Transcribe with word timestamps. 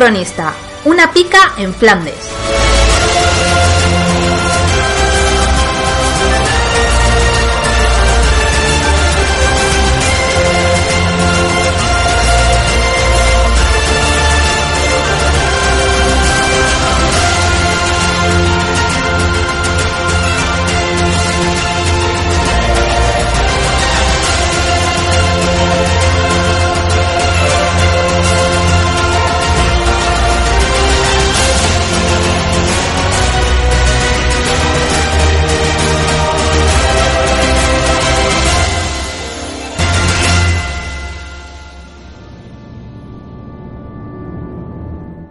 Cronista. 0.00 0.54
Una 0.86 1.12
pica 1.12 1.52
en 1.58 1.74
Flandes. 1.74 2.39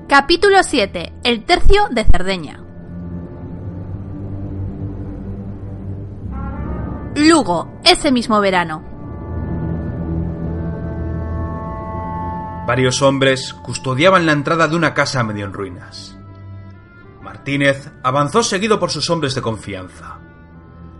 Capítulo 0.09 0.63
7. 0.63 1.19
El 1.23 1.45
tercio 1.45 1.87
de 1.91 2.03
Cerdeña. 2.03 2.63
Lugo, 7.15 7.79
ese 7.83 8.11
mismo 8.11 8.41
verano. 8.41 8.83
Varios 12.65 13.03
hombres 13.03 13.53
custodiaban 13.53 14.25
la 14.25 14.31
entrada 14.31 14.67
de 14.67 14.75
una 14.75 14.95
casa 14.95 15.23
medio 15.23 15.45
en 15.45 15.53
ruinas. 15.53 16.17
Martínez 17.21 17.91
avanzó 18.01 18.41
seguido 18.41 18.79
por 18.79 18.89
sus 18.89 19.11
hombres 19.11 19.35
de 19.35 19.43
confianza. 19.43 20.17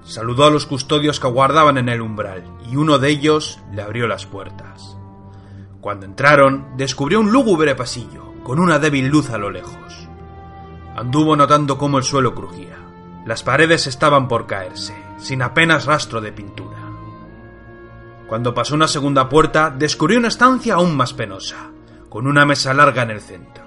Saludó 0.03 0.45
a 0.45 0.51
los 0.51 0.67
custodios 0.67 1.19
que 1.19 1.25
aguardaban 1.25 1.79
en 1.79 1.89
el 1.89 2.01
umbral 2.01 2.43
y 2.69 2.75
uno 2.75 2.99
de 2.99 3.09
ellos 3.09 3.59
le 3.73 3.81
abrió 3.81 4.07
las 4.07 4.27
puertas. 4.27 4.95
Cuando 5.81 6.05
entraron, 6.05 6.77
descubrió 6.77 7.19
un 7.21 7.31
lúgubre 7.31 7.73
pasillo 7.73 8.28
con 8.49 8.57
una 8.57 8.79
débil 8.79 9.05
luz 9.09 9.29
a 9.29 9.37
lo 9.37 9.51
lejos. 9.51 10.09
Anduvo 10.95 11.35
notando 11.35 11.77
cómo 11.77 11.99
el 11.99 12.03
suelo 12.03 12.33
crujía. 12.33 12.79
Las 13.23 13.43
paredes 13.43 13.85
estaban 13.85 14.27
por 14.27 14.47
caerse, 14.47 14.95
sin 15.19 15.43
apenas 15.43 15.85
rastro 15.85 16.19
de 16.19 16.31
pintura. 16.31 16.79
Cuando 18.25 18.55
pasó 18.55 18.73
una 18.73 18.87
segunda 18.87 19.29
puerta, 19.29 19.69
descubrió 19.69 20.17
una 20.17 20.29
estancia 20.29 20.73
aún 20.73 20.97
más 20.97 21.13
penosa, 21.13 21.69
con 22.09 22.25
una 22.25 22.43
mesa 22.43 22.73
larga 22.73 23.03
en 23.03 23.11
el 23.11 23.21
centro. 23.21 23.65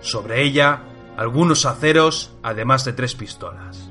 Sobre 0.00 0.44
ella, 0.44 0.84
algunos 1.16 1.66
aceros, 1.66 2.32
además 2.44 2.84
de 2.84 2.92
tres 2.92 3.16
pistolas. 3.16 3.90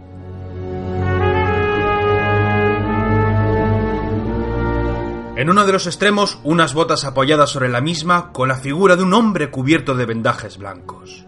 En 5.41 5.49
uno 5.49 5.65
de 5.65 5.71
los 5.71 5.87
extremos, 5.87 6.37
unas 6.43 6.75
botas 6.75 7.03
apoyadas 7.03 7.49
sobre 7.49 7.67
la 7.67 7.81
misma 7.81 8.31
con 8.31 8.47
la 8.47 8.57
figura 8.57 8.95
de 8.95 9.01
un 9.01 9.11
hombre 9.15 9.49
cubierto 9.49 9.95
de 9.95 10.05
vendajes 10.05 10.59
blancos. 10.59 11.25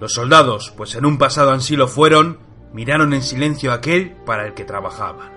Los 0.00 0.14
soldados, 0.14 0.72
pues 0.74 0.94
en 0.94 1.04
un 1.04 1.18
pasado 1.18 1.50
ansí 1.50 1.76
lo 1.76 1.86
fueron, 1.86 2.38
miraron 2.72 3.12
en 3.12 3.20
silencio 3.20 3.74
aquel 3.74 4.12
para 4.24 4.46
el 4.46 4.54
que 4.54 4.64
trabajaban. 4.64 5.28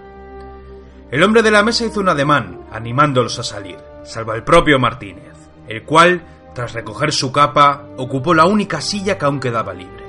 El 1.12 1.24
hombre 1.24 1.42
de 1.42 1.52
la 1.52 1.62
mesa 1.62 1.86
hizo 1.86 2.00
un 2.00 2.08
ademán, 2.08 2.62
animándolos 2.72 3.38
a 3.40 3.44
salir, 3.44 3.80
salvo 4.06 4.34
el 4.34 4.46
propio 4.46 4.80
Martínez, 4.80 5.36
el 5.68 5.84
cual, 5.84 6.24
tras 6.56 6.72
recoger 6.72 7.12
su 7.12 7.34
capa, 7.34 7.90
ocupó 7.98 8.34
la 8.34 8.46
única 8.46 8.80
silla 8.80 9.18
que 9.18 9.26
aún 9.26 9.42
quedaba 9.42 9.74
libre. 9.74 10.03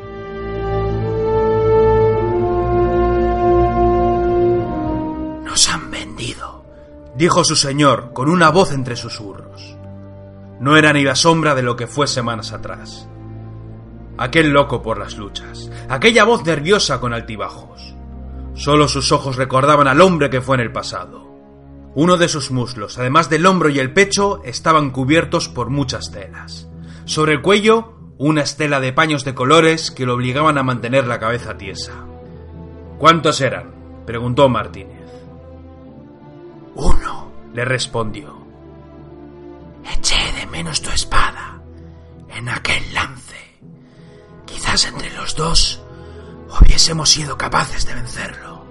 Dijo 7.16 7.44
su 7.44 7.56
señor 7.56 8.12
con 8.12 8.28
una 8.28 8.50
voz 8.50 8.72
entre 8.72 8.96
susurros. 8.96 9.76
No 10.60 10.76
era 10.76 10.92
ni 10.92 11.02
la 11.02 11.14
sombra 11.14 11.54
de 11.54 11.62
lo 11.62 11.76
que 11.76 11.86
fue 11.86 12.06
semanas 12.06 12.52
atrás. 12.52 13.08
Aquel 14.16 14.50
loco 14.50 14.82
por 14.82 14.98
las 14.98 15.16
luchas, 15.16 15.70
aquella 15.88 16.24
voz 16.24 16.44
nerviosa 16.44 17.00
con 17.00 17.12
altibajos. 17.12 17.94
Solo 18.54 18.86
sus 18.86 19.10
ojos 19.10 19.36
recordaban 19.36 19.88
al 19.88 20.00
hombre 20.00 20.30
que 20.30 20.40
fue 20.40 20.56
en 20.56 20.62
el 20.62 20.72
pasado. 20.72 21.24
Uno 21.96 22.16
de 22.16 22.28
sus 22.28 22.50
muslos, 22.50 22.98
además 22.98 23.30
del 23.30 23.46
hombro 23.46 23.68
y 23.68 23.78
el 23.78 23.92
pecho, 23.92 24.40
estaban 24.44 24.90
cubiertos 24.90 25.48
por 25.48 25.70
muchas 25.70 26.10
telas. 26.12 26.68
Sobre 27.04 27.32
el 27.32 27.42
cuello, 27.42 27.94
una 28.18 28.42
estela 28.42 28.80
de 28.80 28.92
paños 28.92 29.24
de 29.24 29.34
colores 29.34 29.90
que 29.90 30.06
lo 30.06 30.14
obligaban 30.14 30.56
a 30.58 30.62
mantener 30.62 31.06
la 31.06 31.18
cabeza 31.18 31.56
tiesa. 31.56 31.92
¿Cuántos 32.98 33.40
eran? 33.40 33.74
preguntó 34.06 34.48
Martínez. 34.48 34.93
Uno, 36.74 37.32
le 37.52 37.64
respondió. 37.64 38.44
Eché 39.84 40.32
de 40.40 40.46
menos 40.46 40.80
tu 40.80 40.90
espada 40.90 41.60
en 42.30 42.48
aquel 42.48 42.94
lance. 42.94 43.36
Quizás 44.44 44.86
entre 44.86 45.12
los 45.14 45.36
dos 45.36 45.82
hubiésemos 46.60 47.10
sido 47.10 47.36
capaces 47.36 47.86
de 47.86 47.94
vencerlo. 47.94 48.64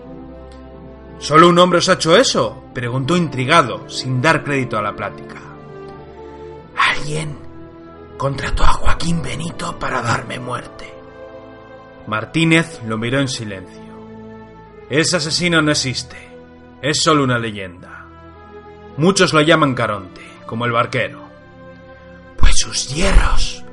¿Solo 1.19 1.47
un 1.47 1.59
hombre 1.59 1.80
os 1.80 1.88
ha 1.88 1.94
hecho 1.94 2.18
eso? 2.18 2.63
preguntó 2.74 3.16
intrigado, 3.16 3.90
sin 3.90 4.22
dar 4.22 4.44
crédito 4.44 4.78
a 4.78 4.81
la 4.81 4.96
plática. 4.96 5.40
Alguien 6.75 7.38
contrató 8.18 8.63
a 8.63 8.74
Joaquín 8.74 9.22
Benito 9.22 9.78
para 9.80 10.02
darme 10.02 10.40
muerte. 10.40 10.94
Martínez 12.08 12.81
lo 12.86 12.97
miró 12.97 13.22
en 13.22 13.30
silencio. 13.30 13.81
Ese 14.90 15.18
asesino 15.18 15.62
no 15.62 15.72
existe. 15.72 16.32
Es 16.83 17.01
solo 17.01 17.23
una 17.23 17.39
leyenda. 17.39 18.05
Muchos 18.97 19.31
lo 19.31 19.39
llaman 19.39 19.73
Caronte, 19.73 20.21
como 20.45 20.66
el 20.66 20.73
barquero. 20.73 21.29
Pues 22.35 22.55
sus 22.57 22.94
hierros, 22.94 23.63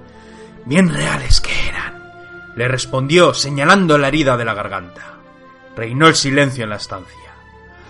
bien 0.65 0.88
reales 0.88 1.41
que 1.41 1.50
eran, 1.69 2.54
le 2.54 2.69
respondió 2.69 3.34
señalando 3.34 3.98
la 3.98 4.06
herida 4.06 4.37
de 4.37 4.44
la 4.44 4.54
garganta. 4.54 5.19
Reinó 5.75 6.06
el 6.06 6.15
silencio 6.15 6.62
en 6.62 6.71
la 6.71 6.76
estancia. 6.76 7.34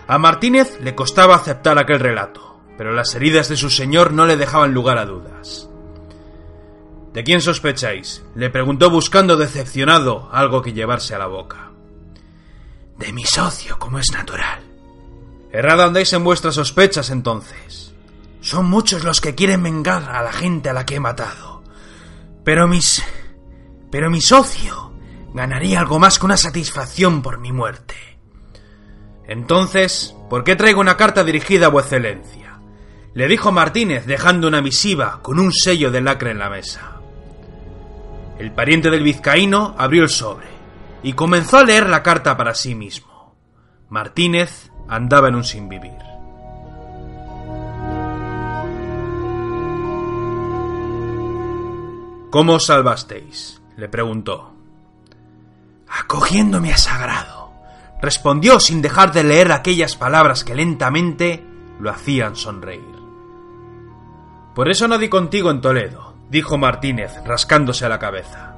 A 0.08 0.16
Martínez 0.16 0.80
le 0.80 0.94
costaba 0.94 1.34
aceptar 1.34 1.78
aquel 1.78 2.00
relato, 2.00 2.58
pero 2.78 2.94
las 2.94 3.14
heridas 3.14 3.50
de 3.50 3.58
su 3.58 3.68
señor 3.68 4.14
no 4.14 4.24
le 4.24 4.38
dejaban 4.38 4.72
lugar 4.72 4.96
a 4.96 5.04
dudas. 5.04 5.68
¿De 7.12 7.24
quién 7.24 7.42
sospecháis? 7.42 8.24
le 8.34 8.48
preguntó 8.48 8.88
buscando 8.88 9.36
decepcionado 9.36 10.30
algo 10.32 10.62
que 10.62 10.72
llevarse 10.72 11.14
a 11.14 11.18
la 11.18 11.26
boca. 11.26 11.72
De 12.96 13.12
mi 13.12 13.24
socio, 13.24 13.78
como 13.78 13.98
es 13.98 14.10
natural. 14.12 14.69
Errada 15.52 15.84
andáis 15.84 16.12
en 16.12 16.24
vuestras 16.24 16.54
sospechas 16.54 17.10
entonces. 17.10 17.92
Son 18.40 18.66
muchos 18.66 19.04
los 19.04 19.20
que 19.20 19.34
quieren 19.34 19.62
vengar 19.62 20.10
a 20.10 20.22
la 20.22 20.32
gente 20.32 20.70
a 20.70 20.72
la 20.72 20.86
que 20.86 20.96
he 20.96 21.00
matado. 21.00 21.62
Pero 22.44 22.68
mis... 22.68 23.02
Pero 23.90 24.08
mi 24.10 24.20
socio 24.20 24.92
ganaría 25.34 25.80
algo 25.80 25.98
más 25.98 26.18
que 26.18 26.26
una 26.26 26.36
satisfacción 26.36 27.22
por 27.22 27.38
mi 27.38 27.52
muerte. 27.52 27.96
Entonces, 29.26 30.14
¿por 30.28 30.44
qué 30.44 30.56
traigo 30.56 30.80
una 30.80 30.96
carta 30.96 31.24
dirigida 31.24 31.66
a 31.66 31.70
vuestra 31.70 31.98
excelencia? 31.98 32.60
Le 33.14 33.26
dijo 33.26 33.50
Martínez 33.50 34.06
dejando 34.06 34.46
una 34.46 34.62
misiva 34.62 35.20
con 35.22 35.40
un 35.40 35.52
sello 35.52 35.90
de 35.90 36.00
lacre 36.00 36.30
en 36.30 36.38
la 36.38 36.50
mesa. 36.50 37.00
El 38.38 38.52
pariente 38.52 38.90
del 38.90 39.02
vizcaíno 39.02 39.74
abrió 39.76 40.04
el 40.04 40.08
sobre 40.08 40.46
y 41.02 41.12
comenzó 41.14 41.58
a 41.58 41.64
leer 41.64 41.88
la 41.88 42.02
carta 42.02 42.36
para 42.36 42.54
sí 42.54 42.74
mismo. 42.74 43.36
Martínez 43.88 44.69
andaba 44.90 45.28
en 45.28 45.36
un 45.36 45.44
sinvivir. 45.44 45.98
¿Cómo 52.30 52.54
os 52.54 52.66
salvasteis? 52.66 53.60
le 53.76 53.88
preguntó. 53.88 54.52
Acogiéndome 55.88 56.72
a 56.72 56.76
Sagrado, 56.76 57.52
respondió 58.00 58.60
sin 58.60 58.82
dejar 58.82 59.12
de 59.12 59.24
leer 59.24 59.50
aquellas 59.50 59.96
palabras 59.96 60.44
que 60.44 60.54
lentamente 60.54 61.44
lo 61.80 61.90
hacían 61.90 62.36
sonreír. 62.36 63.00
Por 64.54 64.68
eso 64.70 64.86
no 64.86 64.98
di 64.98 65.08
contigo 65.08 65.50
en 65.50 65.60
Toledo, 65.60 66.14
dijo 66.28 66.58
Martínez, 66.58 67.12
rascándose 67.24 67.88
la 67.88 67.98
cabeza. 67.98 68.54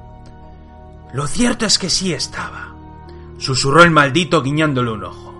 Lo 1.13 1.25
cierto 1.27 1.65
es 1.65 1.79
que 1.79 1.89
sí 1.89 2.13
estaba, 2.13 2.75
susurró 3.37 3.83
el 3.83 3.91
maldito 3.91 4.41
guiñándole 4.41 4.91
un 4.91 5.03
ojo. 5.03 5.32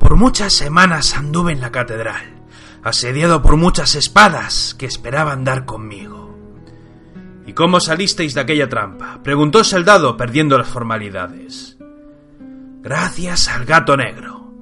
Por 0.00 0.16
muchas 0.16 0.54
semanas 0.54 1.16
anduve 1.16 1.52
en 1.52 1.60
la 1.60 1.70
catedral, 1.70 2.42
asediado 2.82 3.42
por 3.42 3.56
muchas 3.56 3.94
espadas 3.94 4.74
que 4.76 4.86
esperaban 4.86 5.44
dar 5.44 5.66
conmigo. 5.66 6.36
¿Y 7.46 7.52
cómo 7.52 7.78
salisteis 7.78 8.34
de 8.34 8.40
aquella 8.40 8.68
trampa? 8.68 9.20
preguntó 9.22 9.62
Soldado, 9.62 10.16
perdiendo 10.16 10.58
las 10.58 10.68
formalidades. 10.68 11.76
Gracias 12.80 13.48
al 13.48 13.66
gato 13.66 13.96
negro. 13.96 14.52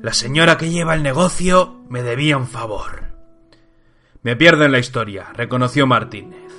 La 0.00 0.14
señora 0.14 0.56
que 0.56 0.70
lleva 0.70 0.94
el 0.94 1.02
negocio 1.02 1.82
me 1.88 2.02
debía 2.02 2.36
un 2.36 2.46
favor. 2.46 3.08
Me 4.22 4.36
pierdo 4.36 4.64
en 4.64 4.72
la 4.72 4.78
historia, 4.78 5.32
reconoció 5.34 5.86
Martínez. 5.86 6.52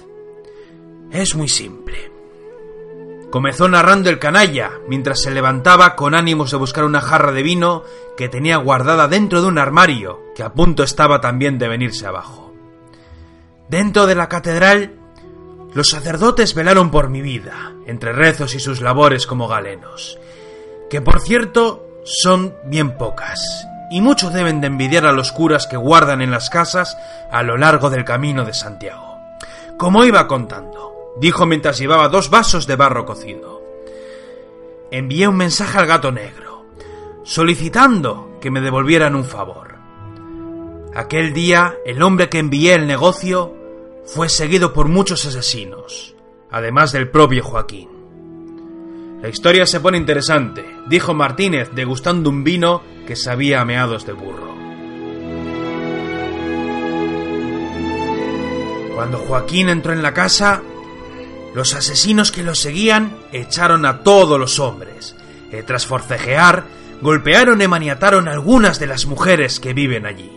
Es 1.12 1.36
muy 1.36 1.48
simple. 1.48 2.19
Comenzó 3.30 3.68
narrando 3.70 4.10
el 4.10 4.18
canalla 4.18 4.72
mientras 4.88 5.22
se 5.22 5.30
levantaba 5.30 5.96
con 5.96 6.16
ánimos 6.16 6.50
de 6.50 6.58
buscar 6.58 6.84
una 6.84 7.02
jarra 7.02 7.32
de 7.32 7.44
vino 7.44 7.84
que 8.18 8.28
tenía 8.28 8.58
guardada 8.58 9.08
dentro 9.08 9.42
de 9.42 9.48
un 9.48 9.60
armario 9.60 10.20
que 10.36 10.42
a 10.42 10.54
punto 10.54 10.82
estaba 10.82 11.22
también 11.22 11.60
de 11.60 11.68
venirse 11.68 12.08
abajo. 12.08 12.54
Dentro 13.70 14.08
de 14.08 14.16
la 14.16 14.28
catedral, 14.30 14.96
los 15.76 15.90
sacerdotes 15.90 16.56
velaron 16.56 16.90
por 16.90 17.10
mi 17.10 17.22
vida, 17.22 17.74
entre 17.86 18.14
rezos 18.14 18.56
y 18.56 18.60
sus 18.60 18.82
labores 18.82 19.28
como 19.28 19.48
galenos, 19.48 20.18
que 20.90 21.02
por 21.02 21.22
cierto 21.22 21.86
son 22.04 22.56
bien 22.66 22.98
pocas, 22.98 23.68
y 23.92 24.02
muchos 24.02 24.34
deben 24.34 24.60
de 24.60 24.68
envidiar 24.68 25.06
a 25.06 25.12
los 25.12 25.32
curas 25.32 25.68
que 25.68 25.78
guardan 25.78 26.24
en 26.24 26.32
las 26.32 26.50
casas 26.50 26.98
a 27.32 27.44
lo 27.44 27.58
largo 27.58 27.92
del 27.92 28.06
camino 28.06 28.44
de 28.44 28.56
Santiago. 28.56 29.20
Como 29.78 30.04
iba 30.04 30.28
contando, 30.28 30.90
dijo 31.20 31.46
mientras 31.46 31.78
llevaba 31.78 32.10
dos 32.10 32.30
vasos 32.30 32.68
de 32.68 32.76
barro 32.76 33.06
cocido. 33.06 33.62
Envié 34.92 35.28
un 35.28 35.38
mensaje 35.38 35.78
al 35.78 35.88
gato 35.88 36.12
negro, 36.12 36.66
solicitando 37.24 38.38
que 38.42 38.52
me 38.52 38.62
devolvieran 38.62 39.16
un 39.16 39.26
favor. 39.26 39.76
Aquel 40.96 41.34
día, 41.34 41.76
el 41.86 42.02
hombre 42.02 42.30
que 42.30 42.40
envié 42.40 42.74
el 42.74 42.88
negocio 42.88 43.56
fue 44.06 44.28
seguido 44.30 44.74
por 44.74 44.88
muchos 44.88 45.26
asesinos, 45.26 46.16
además 46.50 46.92
del 46.92 47.10
propio 47.10 47.44
Joaquín. 47.44 47.90
La 49.22 49.30
historia 49.30 49.66
se 49.66 49.82
pone 49.82 49.98
interesante, 49.98 50.66
dijo 50.88 51.14
Martínez, 51.14 51.70
degustando 51.74 52.30
un 52.30 52.44
vino 52.44 52.82
que 53.06 53.16
sabía 53.16 53.62
a 53.62 53.66
meados 53.66 54.06
de 54.06 54.14
burro. 54.14 54.50
Cuando 58.96 59.18
Joaquín 59.20 59.70
entró 59.70 59.94
en 59.94 60.02
la 60.02 60.14
casa, 60.14 60.62
los 61.60 61.74
asesinos 61.74 62.32
que 62.32 62.42
lo 62.42 62.56
seguían 62.56 63.18
echaron 63.34 63.86
a 63.86 64.02
todos 64.02 64.40
los 64.40 64.60
hombres, 64.60 65.18
y 65.52 65.62
tras 65.64 65.86
forcejear, 65.86 66.64
golpearon 67.02 67.62
y 67.62 67.68
maniataron 67.68 68.30
algunas 68.30 68.80
de 68.80 68.88
las 68.88 69.06
mujeres 69.06 69.60
que 69.60 69.74
viven 69.74 70.06
allí. 70.06 70.32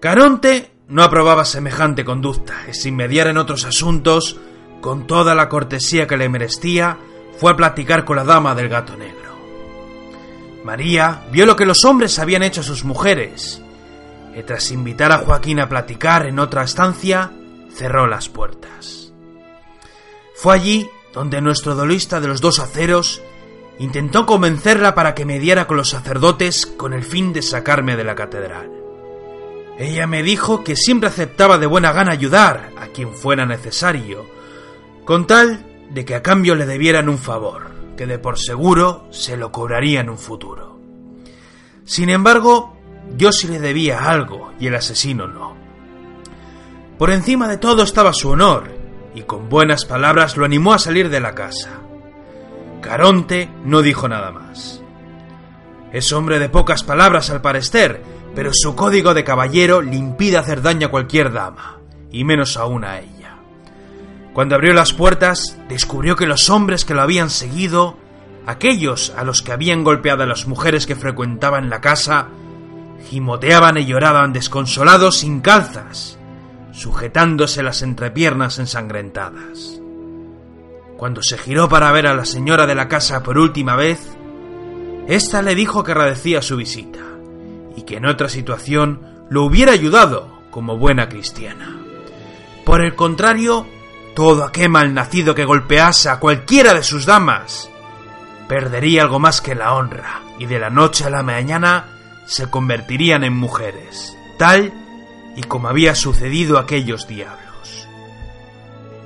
Caronte 0.00 0.72
no 0.88 1.04
aprobaba 1.04 1.44
semejante 1.44 2.04
conducta, 2.04 2.64
y 2.68 2.74
sin 2.74 2.96
mediar 2.96 3.28
en 3.28 3.38
otros 3.38 3.64
asuntos, 3.64 4.40
con 4.80 5.06
toda 5.06 5.36
la 5.36 5.48
cortesía 5.48 6.08
que 6.08 6.16
le 6.16 6.28
merecía, 6.28 6.98
fue 7.38 7.52
a 7.52 7.56
platicar 7.56 8.04
con 8.04 8.16
la 8.16 8.24
dama 8.24 8.56
del 8.56 8.68
gato 8.68 8.96
negro. 8.96 9.38
María 10.64 11.22
vio 11.30 11.46
lo 11.46 11.54
que 11.54 11.64
los 11.64 11.84
hombres 11.84 12.18
habían 12.18 12.42
hecho 12.42 12.62
a 12.62 12.64
sus 12.64 12.82
mujeres, 12.82 13.62
y 14.36 14.42
tras 14.42 14.72
invitar 14.72 15.12
a 15.12 15.18
Joaquín 15.18 15.60
a 15.60 15.68
platicar 15.68 16.26
en 16.26 16.40
otra 16.40 16.64
estancia, 16.64 17.30
cerró 17.72 18.08
las 18.08 18.28
puertas. 18.28 19.07
Fue 20.40 20.54
allí 20.54 20.88
donde 21.12 21.40
nuestro 21.40 21.74
dolista 21.74 22.20
de 22.20 22.28
los 22.28 22.40
dos 22.40 22.60
aceros 22.60 23.20
intentó 23.80 24.24
convencerla 24.24 24.94
para 24.94 25.12
que 25.12 25.24
me 25.24 25.40
diera 25.40 25.66
con 25.66 25.76
los 25.76 25.88
sacerdotes 25.88 26.64
con 26.64 26.92
el 26.92 27.02
fin 27.02 27.32
de 27.32 27.42
sacarme 27.42 27.96
de 27.96 28.04
la 28.04 28.14
catedral. 28.14 28.70
Ella 29.80 30.06
me 30.06 30.22
dijo 30.22 30.62
que 30.62 30.76
siempre 30.76 31.08
aceptaba 31.08 31.58
de 31.58 31.66
buena 31.66 31.90
gana 31.90 32.12
ayudar 32.12 32.70
a 32.76 32.86
quien 32.86 33.14
fuera 33.14 33.46
necesario, 33.46 34.26
con 35.04 35.26
tal 35.26 35.66
de 35.90 36.04
que 36.04 36.14
a 36.14 36.22
cambio 36.22 36.54
le 36.54 36.66
debieran 36.66 37.08
un 37.08 37.18
favor, 37.18 37.72
que 37.96 38.06
de 38.06 38.20
por 38.20 38.38
seguro 38.38 39.08
se 39.10 39.36
lo 39.36 39.50
cobraría 39.50 40.02
en 40.02 40.08
un 40.08 40.18
futuro. 40.18 40.78
Sin 41.84 42.10
embargo, 42.10 42.76
yo 43.16 43.32
sí 43.32 43.48
le 43.48 43.58
debía 43.58 44.08
algo 44.08 44.52
y 44.60 44.68
el 44.68 44.76
asesino 44.76 45.26
no. 45.26 45.56
Por 46.96 47.10
encima 47.10 47.48
de 47.48 47.56
todo 47.58 47.82
estaba 47.82 48.12
su 48.12 48.28
honor, 48.30 48.77
y 49.18 49.22
con 49.22 49.48
buenas 49.48 49.84
palabras 49.84 50.36
lo 50.36 50.44
animó 50.44 50.72
a 50.72 50.78
salir 50.78 51.10
de 51.10 51.18
la 51.18 51.34
casa. 51.34 51.80
Caronte 52.80 53.50
no 53.64 53.82
dijo 53.82 54.06
nada 54.06 54.30
más. 54.30 54.80
Es 55.92 56.12
hombre 56.12 56.38
de 56.38 56.48
pocas 56.48 56.84
palabras 56.84 57.28
al 57.30 57.40
parecer, 57.40 58.00
pero 58.36 58.50
su 58.52 58.76
código 58.76 59.14
de 59.14 59.24
caballero 59.24 59.82
le 59.82 59.96
impide 59.96 60.36
hacer 60.36 60.62
daño 60.62 60.86
a 60.86 60.90
cualquier 60.92 61.32
dama, 61.32 61.80
y 62.12 62.22
menos 62.22 62.56
aún 62.56 62.84
a 62.84 63.00
ella. 63.00 63.38
Cuando 64.34 64.54
abrió 64.54 64.72
las 64.72 64.92
puertas, 64.92 65.58
descubrió 65.68 66.14
que 66.14 66.28
los 66.28 66.48
hombres 66.48 66.84
que 66.84 66.94
lo 66.94 67.02
habían 67.02 67.30
seguido, 67.30 67.96
aquellos 68.46 69.12
a 69.16 69.24
los 69.24 69.42
que 69.42 69.50
habían 69.50 69.82
golpeado 69.82 70.22
a 70.22 70.26
las 70.26 70.46
mujeres 70.46 70.86
que 70.86 70.94
frecuentaban 70.94 71.70
la 71.70 71.80
casa, 71.80 72.28
gimoteaban 73.10 73.78
y 73.78 73.84
lloraban 73.84 74.32
desconsolados 74.32 75.18
sin 75.18 75.40
calzas, 75.40 76.17
sujetándose 76.78 77.64
las 77.64 77.82
entrepiernas 77.82 78.60
ensangrentadas. 78.60 79.80
Cuando 80.96 81.22
se 81.22 81.36
giró 81.36 81.68
para 81.68 81.90
ver 81.90 82.06
a 82.06 82.14
la 82.14 82.24
señora 82.24 82.66
de 82.66 82.76
la 82.76 82.86
casa 82.86 83.22
por 83.22 83.36
última 83.36 83.74
vez, 83.74 84.16
ésta 85.08 85.42
le 85.42 85.56
dijo 85.56 85.82
que 85.82 85.90
agradecía 85.90 86.40
su 86.40 86.56
visita 86.56 87.00
y 87.76 87.82
que 87.82 87.96
en 87.96 88.06
otra 88.06 88.28
situación 88.28 89.26
lo 89.28 89.44
hubiera 89.44 89.72
ayudado 89.72 90.38
como 90.50 90.78
buena 90.78 91.08
cristiana. 91.08 91.76
Por 92.64 92.80
el 92.80 92.94
contrario, 92.94 93.66
todo 94.14 94.44
aquel 94.44 94.68
malnacido 94.68 95.34
que 95.34 95.44
golpease 95.44 96.08
a 96.08 96.20
cualquiera 96.20 96.74
de 96.74 96.84
sus 96.84 97.06
damas 97.06 97.68
perdería 98.48 99.02
algo 99.02 99.18
más 99.18 99.40
que 99.40 99.56
la 99.56 99.74
honra 99.74 100.22
y 100.38 100.46
de 100.46 100.60
la 100.60 100.70
noche 100.70 101.04
a 101.04 101.10
la 101.10 101.24
mañana 101.24 101.86
se 102.26 102.48
convertirían 102.48 103.24
en 103.24 103.36
mujeres, 103.36 104.16
tal 104.38 104.72
y 105.38 105.42
como 105.42 105.68
había 105.68 105.94
sucedido 105.94 106.58
aquellos 106.58 107.06
diablos. 107.06 107.86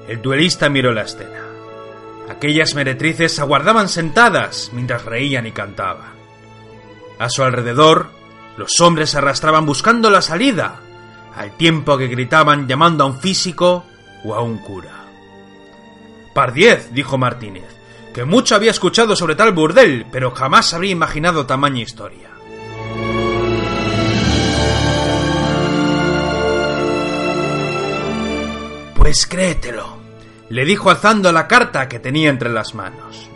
El 0.08 0.22
duelista 0.22 0.70
miró 0.70 0.90
la 0.94 1.02
escena. 1.02 1.42
Aquellas 2.30 2.74
meretrices 2.74 3.38
aguardaban 3.38 3.90
sentadas 3.90 4.70
mientras 4.72 5.04
reían 5.04 5.46
y 5.46 5.52
cantaban. 5.52 6.14
A 7.18 7.28
su 7.28 7.42
alrededor, 7.42 8.08
los 8.56 8.80
hombres 8.80 9.10
se 9.10 9.18
arrastraban 9.18 9.66
buscando 9.66 10.08
la 10.08 10.22
salida, 10.22 10.80
al 11.36 11.54
tiempo 11.58 11.98
que 11.98 12.08
gritaban 12.08 12.66
llamando 12.66 13.04
a 13.04 13.08
un 13.08 13.20
físico 13.20 13.84
o 14.24 14.34
a 14.34 14.40
un 14.40 14.56
cura. 14.56 15.04
Pardiez, 16.32 16.94
dijo 16.94 17.18
Martínez, 17.18 17.76
que 18.14 18.24
mucho 18.24 18.54
había 18.54 18.70
escuchado 18.70 19.16
sobre 19.16 19.34
tal 19.34 19.52
burdel, 19.52 20.06
pero 20.10 20.30
jamás 20.30 20.72
habría 20.72 20.92
imaginado 20.92 21.44
tamaña 21.44 21.82
historia. 21.82 22.31
Pues 29.02 29.26
créetelo, 29.26 29.96
le 30.48 30.64
dijo 30.64 30.88
alzando 30.88 31.32
la 31.32 31.48
carta 31.48 31.88
que 31.88 31.98
tenía 31.98 32.30
entre 32.30 32.50
las 32.50 32.76
manos. 32.76 33.28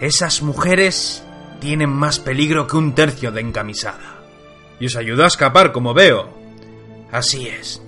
Esas 0.00 0.42
mujeres 0.42 1.22
tienen 1.60 1.90
más 1.90 2.18
peligro 2.18 2.66
que 2.66 2.76
un 2.76 2.92
tercio 2.92 3.30
de 3.30 3.40
encamisada. 3.40 4.18
Y 4.80 4.86
os 4.86 4.96
ayudó 4.96 5.22
a 5.22 5.28
escapar, 5.28 5.70
como 5.70 5.94
veo. 5.94 6.28
Así 7.12 7.46
es. 7.46 7.80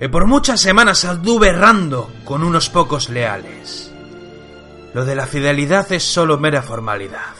Y 0.00 0.08
por 0.08 0.26
muchas 0.26 0.60
semanas 0.60 1.04
anduve 1.04 1.50
errando 1.50 2.10
con 2.24 2.42
unos 2.42 2.68
pocos 2.68 3.10
leales. 3.10 3.92
Lo 4.92 5.04
de 5.04 5.14
la 5.14 5.28
fidelidad 5.28 5.92
es 5.92 6.02
solo 6.02 6.36
mera 6.36 6.62
formalidad. 6.62 7.36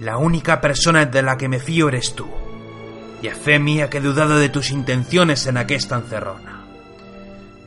La 0.00 0.18
única 0.18 0.60
persona 0.60 1.06
de 1.06 1.22
la 1.22 1.38
que 1.38 1.48
me 1.48 1.60
fío 1.60 1.88
eres 1.88 2.14
tú. 2.14 2.28
Y 3.22 3.28
a 3.28 3.34
fe 3.34 3.58
mía 3.58 3.88
que 3.88 3.98
he 3.98 4.02
dudado 4.02 4.36
de 4.36 4.50
tus 4.50 4.70
intenciones 4.70 5.46
en 5.46 5.56
aquesta 5.56 5.96
encerrona. 5.96 6.51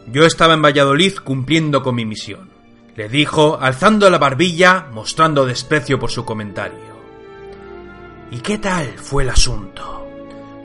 Yo 0.07 0.25
estaba 0.25 0.53
en 0.53 0.62
Valladolid 0.62 1.15
cumpliendo 1.24 1.81
con 1.81 1.95
mi 1.95 2.05
misión, 2.05 2.51
le 2.95 3.09
dijo, 3.09 3.57
alzando 3.59 4.09
la 4.09 4.17
barbilla, 4.17 4.88
mostrando 4.91 5.45
desprecio 5.45 6.00
por 6.00 6.12
su 6.12 6.25
comentario. 6.25 6.95
¿Y 8.31 8.39
qué 8.39 8.57
tal 8.57 8.88
fue 8.97 9.24
el 9.24 9.29
asunto? 9.29 10.07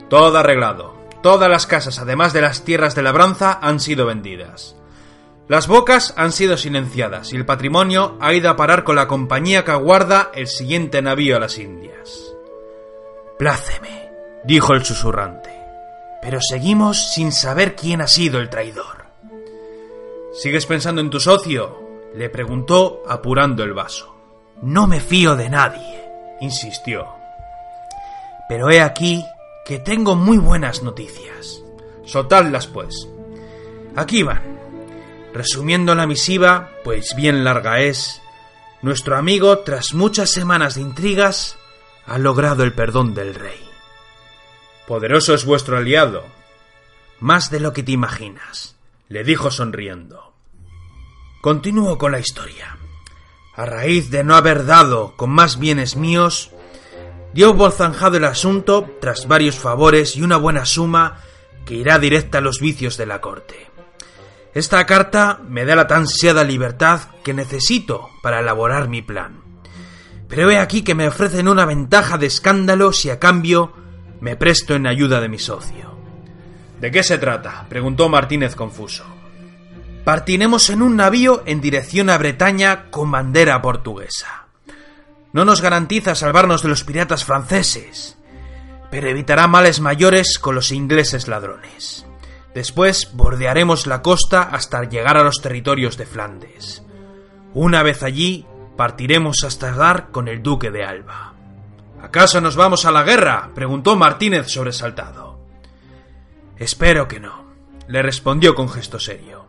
Todo 0.09 0.37
arreglado. 0.37 0.99
Todas 1.23 1.49
las 1.49 1.67
casas, 1.67 1.99
además 1.99 2.33
de 2.33 2.41
las 2.41 2.63
tierras 2.63 2.95
de 2.95 3.03
labranza, 3.03 3.59
han 3.61 3.79
sido 3.79 4.05
vendidas. 4.05 4.75
Las 5.47 5.67
bocas 5.67 6.13
han 6.17 6.31
sido 6.31 6.57
silenciadas 6.57 7.33
y 7.33 7.35
el 7.35 7.45
patrimonio 7.45 8.17
ha 8.21 8.33
ido 8.33 8.49
a 8.49 8.55
parar 8.55 8.83
con 8.83 8.95
la 8.95 9.07
compañía 9.07 9.65
que 9.65 9.71
aguarda 9.71 10.31
el 10.33 10.47
siguiente 10.47 11.01
navío 11.01 11.35
a 11.35 11.39
las 11.39 11.57
Indias. 11.57 12.33
Pláceme, 13.37 14.09
dijo 14.45 14.73
el 14.73 14.85
susurrante, 14.85 15.51
pero 16.21 16.39
seguimos 16.41 17.13
sin 17.13 17.31
saber 17.31 17.75
quién 17.75 18.01
ha 18.01 18.07
sido 18.07 18.39
el 18.39 18.49
traidor. 18.49 19.00
¿Sigues 20.33 20.65
pensando 20.65 21.01
en 21.01 21.09
tu 21.09 21.19
socio? 21.19 21.79
le 22.15 22.29
preguntó 22.29 23.03
apurando 23.07 23.63
el 23.63 23.73
vaso. 23.73 24.15
No 24.61 24.87
me 24.87 24.99
fío 24.99 25.35
de 25.35 25.49
nadie, 25.49 26.09
insistió. 26.41 27.07
Pero 28.47 28.69
he 28.69 28.81
aquí 28.81 29.23
que 29.65 29.79
tengo 29.79 30.15
muy 30.15 30.37
buenas 30.37 30.83
noticias. 30.83 31.63
Soltadlas, 32.05 32.67
pues. 32.67 33.07
Aquí 33.95 34.23
van. 34.23 34.59
Resumiendo 35.33 35.95
la 35.95 36.07
misiva, 36.07 36.71
pues 36.83 37.15
bien 37.15 37.43
larga 37.43 37.79
es, 37.79 38.21
nuestro 38.81 39.17
amigo, 39.17 39.59
tras 39.59 39.93
muchas 39.93 40.31
semanas 40.31 40.75
de 40.75 40.81
intrigas, 40.81 41.57
ha 42.05 42.17
logrado 42.17 42.63
el 42.63 42.73
perdón 42.73 43.13
del 43.13 43.35
rey. 43.35 43.59
Poderoso 44.87 45.33
es 45.33 45.45
vuestro 45.45 45.77
aliado. 45.77 46.25
Más 47.19 47.49
de 47.49 47.59
lo 47.59 47.71
que 47.71 47.83
te 47.83 47.91
imaginas, 47.91 48.75
le 49.11 49.25
dijo 49.25 49.51
sonriendo. 49.51 50.33
Continúo 51.41 51.97
con 51.97 52.13
la 52.13 52.19
historia. 52.19 52.77
A 53.53 53.65
raíz 53.65 54.09
de 54.09 54.23
no 54.23 54.35
haber 54.35 54.65
dado 54.65 55.17
con 55.17 55.31
más 55.31 55.59
bienes 55.59 55.97
míos, 55.97 56.51
dio 57.33 57.57
por 57.57 57.73
zanjado 57.73 58.15
el 58.15 58.23
asunto 58.23 58.89
tras 59.01 59.27
varios 59.27 59.59
favores 59.59 60.15
y 60.15 60.21
una 60.21 60.37
buena 60.37 60.65
suma 60.65 61.17
que 61.65 61.73
irá 61.73 61.99
directa 61.99 62.37
a 62.37 62.41
los 62.41 62.61
vicios 62.61 62.95
de 62.95 63.05
la 63.05 63.19
corte. 63.19 63.69
Esta 64.53 64.85
carta 64.85 65.41
me 65.45 65.65
da 65.65 65.75
la 65.75 65.87
tan 65.87 66.03
ansiada 66.03 66.45
libertad 66.45 67.01
que 67.21 67.33
necesito 67.33 68.07
para 68.23 68.39
elaborar 68.39 68.87
mi 68.87 69.01
plan. 69.01 69.41
Pero 70.29 70.49
he 70.51 70.57
aquí 70.57 70.83
que 70.83 70.95
me 70.95 71.09
ofrecen 71.09 71.49
una 71.49 71.65
ventaja 71.65 72.17
de 72.17 72.27
escándalo 72.27 72.93
si 72.93 73.09
a 73.09 73.19
cambio 73.19 73.73
me 74.21 74.37
presto 74.37 74.73
en 74.73 74.87
ayuda 74.87 75.19
de 75.19 75.27
mi 75.27 75.37
socio. 75.37 75.90
¿De 76.81 76.89
qué 76.89 77.03
se 77.03 77.19
trata? 77.19 77.67
preguntó 77.69 78.09
Martínez 78.09 78.55
confuso. 78.55 79.05
Partiremos 80.03 80.71
en 80.71 80.81
un 80.81 80.95
navío 80.95 81.43
en 81.45 81.61
dirección 81.61 82.09
a 82.09 82.17
Bretaña 82.17 82.89
con 82.89 83.11
bandera 83.11 83.61
portuguesa. 83.61 84.47
No 85.31 85.45
nos 85.45 85.61
garantiza 85.61 86.15
salvarnos 86.15 86.63
de 86.63 86.69
los 86.69 86.83
piratas 86.83 87.23
franceses, 87.23 88.17
pero 88.89 89.07
evitará 89.07 89.47
males 89.47 89.79
mayores 89.79 90.39
con 90.39 90.55
los 90.55 90.71
ingleses 90.71 91.27
ladrones. 91.27 92.07
Después 92.55 93.11
bordearemos 93.13 93.85
la 93.85 94.01
costa 94.01 94.41
hasta 94.41 94.83
llegar 94.85 95.17
a 95.17 95.23
los 95.23 95.39
territorios 95.39 95.97
de 95.97 96.07
Flandes. 96.07 96.83
Una 97.53 97.83
vez 97.83 98.01
allí, 98.01 98.47
partiremos 98.75 99.43
hasta 99.43 99.71
dar 99.73 100.09
con 100.09 100.27
el 100.27 100.41
duque 100.41 100.71
de 100.71 100.83
Alba. 100.83 101.35
¿Acaso 102.01 102.41
nos 102.41 102.55
vamos 102.55 102.85
a 102.85 102.91
la 102.91 103.03
guerra? 103.03 103.51
preguntó 103.53 103.95
Martínez 103.95 104.47
sobresaltado. 104.47 105.30
Espero 106.61 107.07
que 107.07 107.19
no, 107.19 107.47
le 107.87 108.03
respondió 108.03 108.53
con 108.53 108.69
gesto 108.69 108.99
serio. 108.99 109.47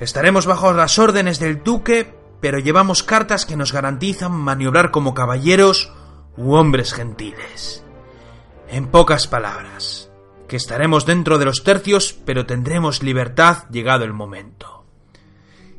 Estaremos 0.00 0.46
bajo 0.46 0.72
las 0.72 0.98
órdenes 0.98 1.38
del 1.38 1.62
duque, 1.62 2.14
pero 2.40 2.58
llevamos 2.58 3.02
cartas 3.02 3.44
que 3.44 3.58
nos 3.58 3.74
garantizan 3.74 4.32
maniobrar 4.32 4.90
como 4.90 5.12
caballeros 5.12 5.92
u 6.38 6.54
hombres 6.54 6.94
gentiles. 6.94 7.84
En 8.70 8.86
pocas 8.86 9.26
palabras, 9.26 10.10
que 10.48 10.56
estaremos 10.56 11.04
dentro 11.04 11.36
de 11.36 11.44
los 11.44 11.62
tercios, 11.62 12.18
pero 12.24 12.46
tendremos 12.46 13.02
libertad 13.02 13.68
llegado 13.70 14.06
el 14.06 14.14
momento. 14.14 14.86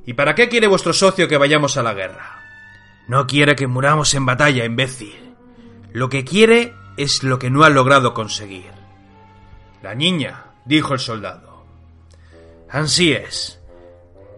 ¿Y 0.06 0.14
para 0.14 0.36
qué 0.36 0.48
quiere 0.48 0.68
vuestro 0.68 0.94
socio 0.94 1.28
que 1.28 1.40
vayamos 1.40 1.76
a 1.76 1.82
la 1.82 1.96
guerra? 1.96 2.44
No 3.08 3.26
quiere 3.26 3.56
que 3.56 3.66
muramos 3.66 4.14
en 4.14 4.28
batalla, 4.28 4.64
imbécil. 4.64 5.34
Lo 5.92 6.08
que 6.08 6.24
quiere 6.24 6.76
es 6.98 7.24
lo 7.24 7.40
que 7.40 7.50
no 7.50 7.64
ha 7.64 7.72
logrado 7.72 8.14
conseguir. 8.14 8.75
La 9.86 9.94
niña, 9.94 10.46
dijo 10.66 10.96
el 10.96 11.00
soldado. 11.00 11.64
Así 12.72 13.12
es. 13.12 13.60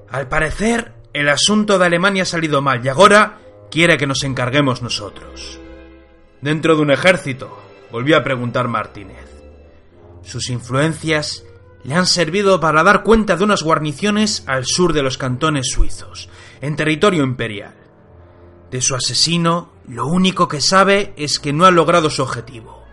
Al 0.09 0.27
parecer, 0.27 0.91
el 1.13 1.29
asunto 1.29 1.79
de 1.79 1.85
Alemania 1.85 2.23
ha 2.23 2.25
salido 2.25 2.61
mal 2.61 2.85
y 2.85 2.89
ahora 2.89 3.37
quiere 3.71 3.97
que 3.97 4.07
nos 4.07 4.25
encarguemos 4.25 4.81
nosotros. 4.81 5.57
Dentro 6.41 6.75
de 6.75 6.81
un 6.81 6.91
ejército, 6.91 7.57
volvió 7.93 8.17
a 8.17 8.25
preguntar 8.25 8.67
Martínez. 8.67 9.25
Sus 10.21 10.49
influencias 10.49 11.45
le 11.85 11.95
han 11.95 12.07
servido 12.07 12.59
para 12.59 12.83
dar 12.83 13.03
cuenta 13.03 13.37
de 13.37 13.45
unas 13.45 13.63
guarniciones 13.63 14.43
al 14.47 14.65
sur 14.65 14.91
de 14.91 15.01
los 15.01 15.17
cantones 15.17 15.71
suizos, 15.71 16.27
en 16.59 16.75
territorio 16.75 17.23
imperial. 17.23 17.73
De 18.69 18.81
su 18.81 18.95
asesino, 18.95 19.71
lo 19.87 20.07
único 20.07 20.49
que 20.49 20.59
sabe 20.59 21.13
es 21.15 21.39
que 21.39 21.53
no 21.53 21.63
ha 21.63 21.71
logrado 21.71 22.09
su 22.09 22.21
objetivo, 22.21 22.83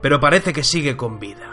pero 0.00 0.20
parece 0.20 0.54
que 0.54 0.64
sigue 0.64 0.96
con 0.96 1.20
vida. 1.20 1.47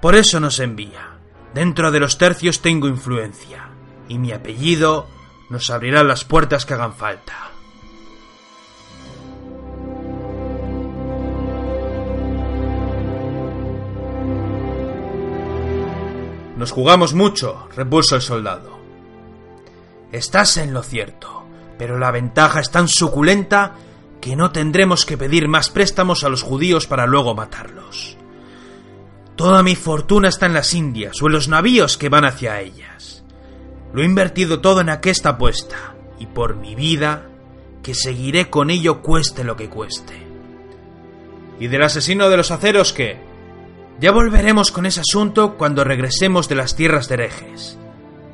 Por 0.00 0.14
eso 0.14 0.40
nos 0.40 0.58
envía. 0.60 1.18
Dentro 1.54 1.90
de 1.90 2.00
los 2.00 2.16
tercios 2.16 2.62
tengo 2.62 2.88
influencia, 2.88 3.70
y 4.08 4.18
mi 4.18 4.32
apellido 4.32 5.08
nos 5.48 5.68
abrirá 5.70 6.02
las 6.04 6.24
puertas 6.24 6.64
que 6.64 6.74
hagan 6.74 6.94
falta. 6.94 7.50
Nos 16.56 16.72
jugamos 16.72 17.14
mucho, 17.14 17.68
repuso 17.74 18.16
el 18.16 18.22
soldado. 18.22 18.78
Estás 20.12 20.56
en 20.58 20.74
lo 20.74 20.82
cierto 20.82 21.40
pero 21.80 21.98
la 21.98 22.10
ventaja 22.10 22.60
es 22.60 22.70
tan 22.70 22.88
suculenta 22.88 23.72
que 24.20 24.36
no 24.36 24.52
tendremos 24.52 25.06
que 25.06 25.16
pedir 25.16 25.48
más 25.48 25.70
préstamos 25.70 26.24
a 26.24 26.28
los 26.28 26.42
judíos 26.42 26.86
para 26.86 27.06
luego 27.06 27.34
matarlos. 27.34 28.18
Toda 29.40 29.62
mi 29.62 29.74
fortuna 29.74 30.28
está 30.28 30.44
en 30.44 30.52
las 30.52 30.74
Indias 30.74 31.22
o 31.22 31.26
en 31.26 31.32
los 31.32 31.48
navíos 31.48 31.96
que 31.96 32.10
van 32.10 32.26
hacia 32.26 32.60
ellas. 32.60 33.24
Lo 33.94 34.02
he 34.02 34.04
invertido 34.04 34.60
todo 34.60 34.82
en 34.82 34.90
aquesta 34.90 35.30
apuesta, 35.30 35.94
y 36.18 36.26
por 36.26 36.56
mi 36.56 36.74
vida, 36.74 37.26
que 37.82 37.94
seguiré 37.94 38.50
con 38.50 38.68
ello 38.68 39.00
cueste 39.00 39.42
lo 39.42 39.56
que 39.56 39.70
cueste. 39.70 40.12
¿Y 41.58 41.68
del 41.68 41.82
asesino 41.82 42.28
de 42.28 42.36
los 42.36 42.50
aceros 42.50 42.92
qué? 42.92 43.18
Ya 43.98 44.12
volveremos 44.12 44.70
con 44.72 44.84
ese 44.84 45.00
asunto 45.00 45.56
cuando 45.56 45.84
regresemos 45.84 46.46
de 46.50 46.56
las 46.56 46.76
tierras 46.76 47.08
de 47.08 47.14
herejes. 47.14 47.78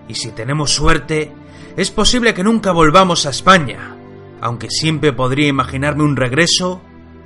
Y 0.09 0.17
si 0.17 0.33
tenemos 0.33 0.73
suerte, 0.73 1.33
es 1.77 1.93
posible 1.93 2.35
que 2.35 2.43
nunca 2.43 2.73
volvamos 2.73 3.27
a 3.27 3.31
España, 3.31 3.97
aunque 4.41 4.71
siempre 4.71 5.13
podría 5.13 5.47
imaginarme 5.47 6.03
un 6.03 6.17
regreso 6.17 6.83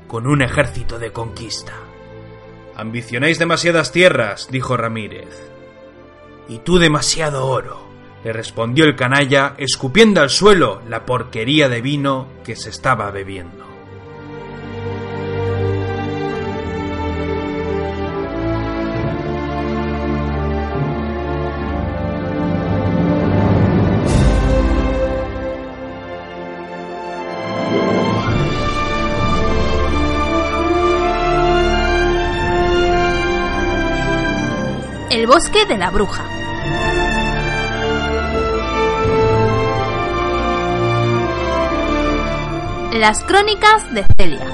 con 0.07 0.27
un 0.27 0.43
ejército 0.43 0.99
de 0.99 1.13
conquista. 1.13 1.73
Ambicionáis 2.81 3.39
demasiadas 3.39 3.93
tierras, 3.93 4.49
dijo 4.51 4.75
Ramírez. 4.75 5.29
Y 6.49 6.61
tú 6.61 6.79
demasiado 6.79 7.47
oro, 7.47 7.87
le 8.25 8.33
respondió 8.33 8.87
el 8.87 8.97
canalla, 8.97 9.53
escupiendo 9.59 10.23
al 10.23 10.31
suelo 10.31 10.81
la 10.89 11.05
porquería 11.05 11.69
de 11.69 11.83
vino 11.83 12.29
que 12.43 12.57
se 12.57 12.71
estaba 12.71 13.11
bebiendo. 13.11 13.70
El 35.11 35.26
bosque 35.26 35.67
de 35.67 35.76
la 35.76 35.90
bruja. 35.90 36.25
Las 42.93 43.25
crónicas 43.25 43.93
de 43.93 44.05
Celia. 44.17 44.47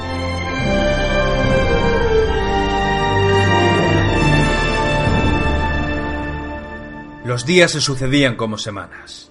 Los 7.27 7.45
días 7.45 7.73
se 7.73 7.83
sucedían 7.83 8.37
como 8.37 8.57
semanas. 8.57 9.31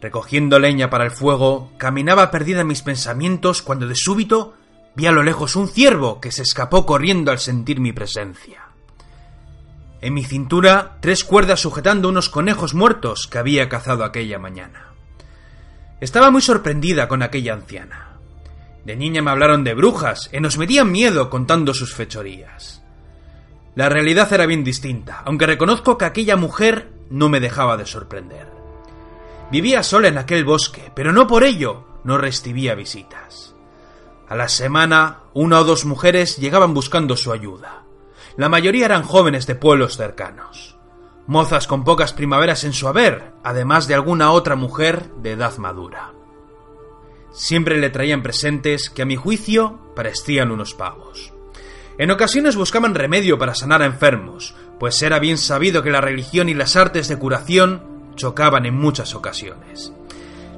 Recogiendo 0.00 0.60
leña 0.60 0.88
para 0.88 1.04
el 1.04 1.10
fuego, 1.10 1.72
caminaba 1.78 2.30
perdida 2.30 2.60
en 2.60 2.68
mis 2.68 2.82
pensamientos 2.82 3.60
cuando 3.60 3.88
de 3.88 3.96
súbito 3.96 4.54
vi 4.94 5.06
a 5.06 5.12
lo 5.12 5.24
lejos 5.24 5.56
un 5.56 5.66
ciervo 5.66 6.20
que 6.20 6.30
se 6.30 6.42
escapó 6.42 6.86
corriendo 6.86 7.32
al 7.32 7.40
sentir 7.40 7.80
mi 7.80 7.92
presencia. 7.92 8.67
En 10.00 10.14
mi 10.14 10.22
cintura, 10.22 10.98
tres 11.00 11.24
cuerdas 11.24 11.60
sujetando 11.60 12.08
unos 12.08 12.28
conejos 12.28 12.72
muertos 12.72 13.26
que 13.26 13.38
había 13.38 13.68
cazado 13.68 14.04
aquella 14.04 14.38
mañana. 14.38 14.92
Estaba 16.00 16.30
muy 16.30 16.40
sorprendida 16.40 17.08
con 17.08 17.22
aquella 17.22 17.54
anciana. 17.54 18.18
De 18.84 18.94
niña 18.94 19.22
me 19.22 19.32
hablaron 19.32 19.64
de 19.64 19.74
brujas 19.74 20.30
y 20.32 20.38
nos 20.38 20.56
metían 20.56 20.92
miedo 20.92 21.28
contando 21.30 21.74
sus 21.74 21.94
fechorías. 21.94 22.80
La 23.74 23.88
realidad 23.88 24.32
era 24.32 24.46
bien 24.46 24.62
distinta, 24.62 25.22
aunque 25.24 25.46
reconozco 25.46 25.98
que 25.98 26.04
aquella 26.04 26.36
mujer 26.36 26.90
no 27.10 27.28
me 27.28 27.40
dejaba 27.40 27.76
de 27.76 27.86
sorprender. 27.86 28.46
Vivía 29.50 29.82
sola 29.82 30.08
en 30.08 30.18
aquel 30.18 30.44
bosque, 30.44 30.92
pero 30.94 31.12
no 31.12 31.26
por 31.26 31.42
ello 31.42 31.84
no 32.04 32.18
recibía 32.18 32.74
visitas. 32.76 33.54
A 34.28 34.36
la 34.36 34.48
semana, 34.48 35.18
una 35.34 35.60
o 35.60 35.64
dos 35.64 35.84
mujeres 35.84 36.36
llegaban 36.36 36.72
buscando 36.72 37.16
su 37.16 37.32
ayuda. 37.32 37.82
La 38.38 38.48
mayoría 38.48 38.84
eran 38.84 39.02
jóvenes 39.02 39.48
de 39.48 39.56
pueblos 39.56 39.96
cercanos, 39.96 40.76
mozas 41.26 41.66
con 41.66 41.82
pocas 41.82 42.12
primaveras 42.12 42.62
en 42.62 42.72
su 42.72 42.86
haber, 42.86 43.32
además 43.42 43.88
de 43.88 43.94
alguna 43.94 44.30
otra 44.30 44.54
mujer 44.54 45.10
de 45.16 45.32
edad 45.32 45.58
madura. 45.58 46.12
Siempre 47.32 47.78
le 47.78 47.90
traían 47.90 48.22
presentes 48.22 48.90
que 48.90 49.02
a 49.02 49.06
mi 49.06 49.16
juicio 49.16 49.80
parecían 49.96 50.52
unos 50.52 50.74
pavos. 50.74 51.32
En 51.98 52.12
ocasiones 52.12 52.54
buscaban 52.54 52.94
remedio 52.94 53.40
para 53.40 53.56
sanar 53.56 53.82
a 53.82 53.86
enfermos, 53.86 54.54
pues 54.78 55.02
era 55.02 55.18
bien 55.18 55.36
sabido 55.36 55.82
que 55.82 55.90
la 55.90 56.00
religión 56.00 56.48
y 56.48 56.54
las 56.54 56.76
artes 56.76 57.08
de 57.08 57.18
curación 57.18 58.12
chocaban 58.14 58.66
en 58.66 58.76
muchas 58.76 59.16
ocasiones. 59.16 59.92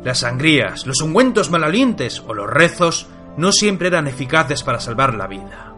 Las 0.05 0.19
sangrías, 0.19 0.85
los 0.85 1.01
ungüentos 1.01 1.51
malalientes 1.51 2.23
o 2.27 2.35
los 2.35 2.51
rezos 2.51 3.07
no 3.39 3.53
siempre 3.53 3.89
eran 3.89 4.07
eficaces 4.07 4.63
para 4.63 4.81
salvar 4.81 5.15
la 5.15 5.27
vida. 5.27 5.70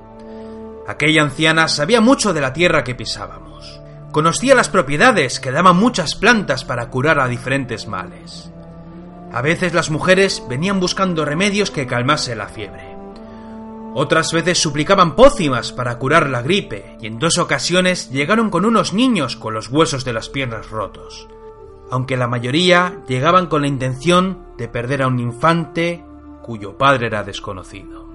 Aquella 0.86 1.22
anciana 1.22 1.68
sabía 1.68 2.00
mucho 2.00 2.32
de 2.32 2.40
la 2.40 2.52
tierra 2.52 2.84
que 2.84 2.94
pisábamos. 2.94 3.80
Conocía 4.10 4.54
las 4.54 4.68
propiedades 4.68 5.40
que 5.40 5.52
daban 5.52 5.76
muchas 5.76 6.14
plantas 6.14 6.64
para 6.64 6.90
curar 6.90 7.20
a 7.20 7.28
diferentes 7.28 7.86
males. 7.86 8.50
A 9.32 9.40
veces 9.40 9.72
las 9.72 9.90
mujeres 9.90 10.42
venían 10.48 10.80
buscando 10.80 11.24
remedios 11.24 11.70
que 11.70 11.86
calmase 11.86 12.36
la 12.36 12.48
fiebre. 12.48 12.94
Otras 13.94 14.32
veces 14.32 14.58
suplicaban 14.58 15.16
pócimas 15.16 15.72
para 15.72 15.98
curar 15.98 16.28
la 16.28 16.42
gripe 16.42 16.96
y 17.00 17.06
en 17.06 17.18
dos 17.18 17.38
ocasiones 17.38 18.10
llegaron 18.10 18.50
con 18.50 18.64
unos 18.64 18.92
niños 18.92 19.36
con 19.36 19.54
los 19.54 19.68
huesos 19.68 20.04
de 20.04 20.12
las 20.12 20.28
piernas 20.28 20.70
rotos, 20.70 21.28
aunque 21.90 22.16
la 22.16 22.26
mayoría 22.26 23.02
llegaban 23.06 23.46
con 23.46 23.62
la 23.62 23.68
intención 23.68 24.46
de 24.56 24.68
perder 24.68 25.02
a 25.02 25.08
un 25.08 25.20
infante 25.20 26.04
cuyo 26.42 26.76
padre 26.76 27.06
era 27.06 27.22
desconocido. 27.22 28.11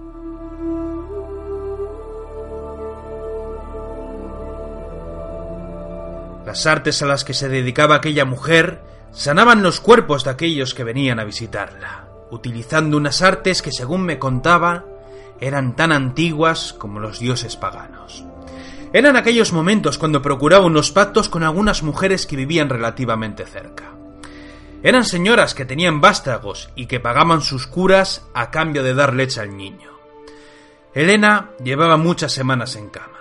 Las 6.47 6.65
artes 6.65 7.01
a 7.01 7.05
las 7.05 7.25
que 7.25 7.33
se 7.33 7.49
dedicaba 7.49 7.95
aquella 7.95 8.23
mujer 8.23 8.81
sanaban 9.11 9.61
los 9.61 9.81
cuerpos 9.81 10.23
de 10.23 10.29
aquellos 10.29 10.73
que 10.73 10.85
venían 10.85 11.19
a 11.19 11.25
visitarla, 11.25 12.07
utilizando 12.31 12.95
unas 12.95 13.21
artes 13.21 13.61
que, 13.61 13.73
según 13.73 14.03
me 14.03 14.17
contaba, 14.17 14.85
eran 15.41 15.75
tan 15.75 15.91
antiguas 15.91 16.71
como 16.71 17.01
los 17.01 17.19
dioses 17.19 17.57
paganos. 17.57 18.23
Eran 18.93 19.17
aquellos 19.17 19.51
momentos 19.51 19.97
cuando 19.97 20.21
procuraba 20.21 20.65
unos 20.65 20.89
pactos 20.91 21.27
con 21.27 21.43
algunas 21.43 21.83
mujeres 21.83 22.25
que 22.25 22.37
vivían 22.37 22.69
relativamente 22.69 23.45
cerca. 23.45 23.91
Eran 24.83 25.03
señoras 25.03 25.53
que 25.53 25.65
tenían 25.65 25.99
vástagos 25.99 26.69
y 26.77 26.85
que 26.85 27.01
pagaban 27.01 27.41
sus 27.41 27.67
curas 27.67 28.25
a 28.33 28.51
cambio 28.51 28.83
de 28.83 28.93
dar 28.93 29.13
leche 29.13 29.41
al 29.41 29.57
niño. 29.57 29.91
Elena 30.93 31.49
llevaba 31.61 31.97
muchas 31.97 32.31
semanas 32.31 32.77
en 32.77 32.87
cama. 32.87 33.19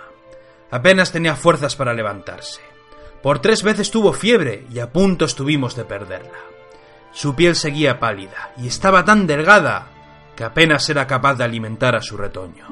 Apenas 0.71 1.11
tenía 1.11 1.35
fuerzas 1.35 1.75
para 1.75 1.93
levantarse. 1.93 2.76
Por 3.21 3.39
tres 3.39 3.63
veces 3.63 3.91
tuvo 3.91 4.13
fiebre 4.13 4.65
y 4.71 4.79
a 4.79 4.91
punto 4.91 5.25
estuvimos 5.25 5.75
de 5.75 5.85
perderla. 5.85 6.39
Su 7.11 7.35
piel 7.35 7.55
seguía 7.55 7.99
pálida 7.99 8.51
y 8.57 8.67
estaba 8.67 9.03
tan 9.03 9.25
delgada 9.25 9.87
que 10.35 10.43
apenas 10.43 10.87
era 10.89 11.07
capaz 11.07 11.35
de 11.35 11.43
alimentar 11.43 11.95
a 11.95 12.01
su 12.01 12.15
retoño. 12.15 12.67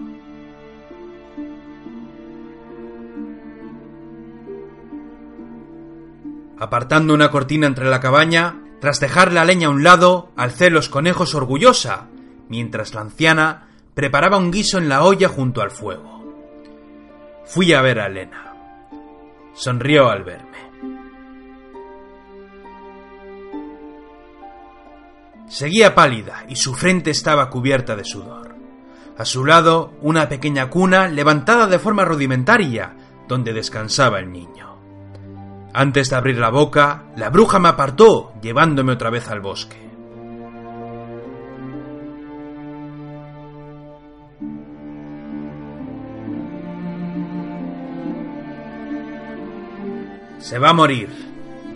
Apartando 6.57 7.13
una 7.13 7.31
cortina 7.31 7.67
entre 7.67 7.89
la 7.89 7.99
cabaña, 7.99 8.61
tras 8.79 8.99
dejar 8.99 9.33
la 9.33 9.45
leña 9.45 9.67
a 9.67 9.71
un 9.71 9.83
lado, 9.83 10.29
alcé 10.37 10.69
los 10.69 10.89
conejos 10.89 11.35
orgullosa, 11.35 12.07
mientras 12.47 12.93
la 12.93 13.01
anciana 13.01 13.67
preparaba 13.93 14.37
un 14.37 14.51
guiso 14.51 14.77
en 14.77 14.87
la 14.87 15.03
olla 15.03 15.27
junto 15.27 15.61
al 15.61 15.71
fuego. 15.71 16.23
Fui 17.45 17.73
a 17.73 17.81
ver 17.81 17.99
a 17.99 18.07
Elena. 18.07 18.44
Sonrió 19.55 20.09
al 20.09 20.25
verme. 20.25 20.57
Seguía 25.47 25.95
pálida 25.95 26.43
y 26.50 26.57
su 26.57 26.74
frente 26.74 27.12
estaba 27.12 27.50
cubierta 27.50 27.95
de 27.95 28.03
sudor. 28.03 28.53
A 29.18 29.24
su 29.24 29.46
lado, 29.46 29.94
una 30.01 30.27
pequeña 30.27 30.70
cuna 30.70 31.07
levantada 31.07 31.68
de 31.68 31.79
forma 31.79 32.03
rudimentaria, 32.03 32.98
donde 33.29 33.53
descansaba 33.53 34.20
el 34.20 34.29
niño. 34.29 34.77
Antes 35.74 36.09
de 36.09 36.18
abrir 36.18 36.37
la 36.37 36.50
boca, 36.50 37.05
la 37.15 37.29
bruja 37.29 37.57
me 37.57 37.70
apartó, 37.70 38.33
llevándome 38.41 38.91
otra 38.91 39.09
vez 39.09 39.29
al 39.29 39.39
bosque. 39.39 39.84
Se 50.39 50.59
va 50.59 50.69
a 50.69 50.74
morir, 50.74 51.09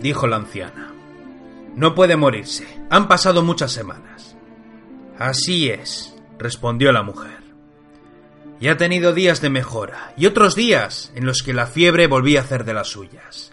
dijo 0.00 0.26
la 0.26 0.36
anciana. 0.36 0.92
No 1.76 1.94
puede 1.94 2.16
morirse. 2.16 2.66
Han 2.90 3.08
pasado 3.08 3.42
muchas 3.42 3.72
semanas. 3.72 4.36
Así 5.18 5.68
es, 5.68 6.16
respondió 6.38 6.92
la 6.92 7.02
mujer. 7.02 7.38
Y 8.60 8.68
ha 8.68 8.76
tenido 8.76 9.14
días 9.14 9.40
de 9.40 9.50
mejora, 9.50 10.12
y 10.16 10.26
otros 10.26 10.54
días 10.54 11.12
en 11.14 11.24
los 11.24 11.42
que 11.42 11.54
la 11.54 11.66
fiebre 11.66 12.06
volvía 12.06 12.40
a 12.40 12.42
hacer 12.42 12.64
de 12.64 12.74
las 12.74 12.88
suyas. 12.88 13.52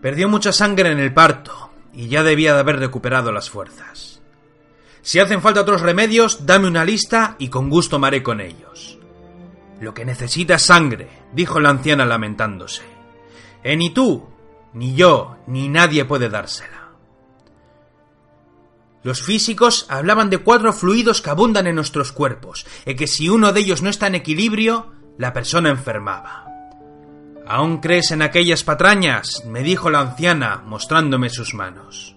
Perdió 0.00 0.28
mucha 0.28 0.52
sangre 0.52 0.90
en 0.90 0.98
el 0.98 1.12
parto, 1.12 1.70
y 1.92 2.08
ya 2.08 2.22
debía 2.22 2.54
de 2.54 2.60
haber 2.60 2.78
recuperado 2.78 3.32
las 3.32 3.50
fuerzas. 3.50 4.20
Si 5.02 5.18
hacen 5.18 5.42
falta 5.42 5.60
otros 5.60 5.82
remedios, 5.82 6.46
dame 6.46 6.66
una 6.66 6.84
lista 6.84 7.36
y 7.38 7.48
con 7.48 7.68
gusto 7.68 7.98
me 7.98 8.06
haré 8.06 8.22
con 8.22 8.40
ellos. 8.40 8.98
Lo 9.80 9.92
que 9.92 10.06
necesita 10.06 10.54
es 10.54 10.62
sangre, 10.62 11.08
dijo 11.34 11.60
la 11.60 11.68
anciana 11.68 12.06
lamentándose. 12.06 12.93
Eh, 13.64 13.76
ni 13.76 13.90
tú, 13.90 14.28
ni 14.74 14.94
yo, 14.94 15.38
ni 15.46 15.68
nadie 15.68 16.04
puede 16.04 16.28
dársela. 16.28 16.90
Los 19.02 19.22
físicos 19.22 19.86
hablaban 19.88 20.30
de 20.30 20.38
cuatro 20.38 20.72
fluidos 20.72 21.20
que 21.20 21.30
abundan 21.30 21.66
en 21.66 21.74
nuestros 21.74 22.12
cuerpos, 22.12 22.66
y 22.86 22.94
que 22.94 23.06
si 23.06 23.28
uno 23.28 23.52
de 23.52 23.60
ellos 23.60 23.82
no 23.82 23.90
está 23.90 24.06
en 24.06 24.14
equilibrio, 24.14 24.92
la 25.18 25.32
persona 25.32 25.70
enfermaba. 25.70 26.46
¿Aún 27.46 27.78
crees 27.78 28.10
en 28.10 28.22
aquellas 28.22 28.64
patrañas? 28.64 29.44
me 29.46 29.62
dijo 29.62 29.90
la 29.90 30.00
anciana, 30.00 30.62
mostrándome 30.64 31.28
sus 31.28 31.52
manos. 31.52 32.16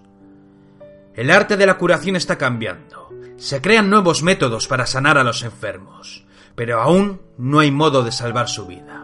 El 1.14 1.30
arte 1.30 1.56
de 1.56 1.66
la 1.66 1.76
curación 1.76 2.16
está 2.16 2.38
cambiando. 2.38 3.10
Se 3.36 3.60
crean 3.60 3.90
nuevos 3.90 4.22
métodos 4.22 4.66
para 4.66 4.86
sanar 4.86 5.18
a 5.18 5.24
los 5.24 5.42
enfermos, 5.42 6.24
pero 6.54 6.80
aún 6.80 7.20
no 7.36 7.58
hay 7.60 7.70
modo 7.70 8.02
de 8.02 8.12
salvar 8.12 8.48
su 8.48 8.66
vida. 8.66 8.97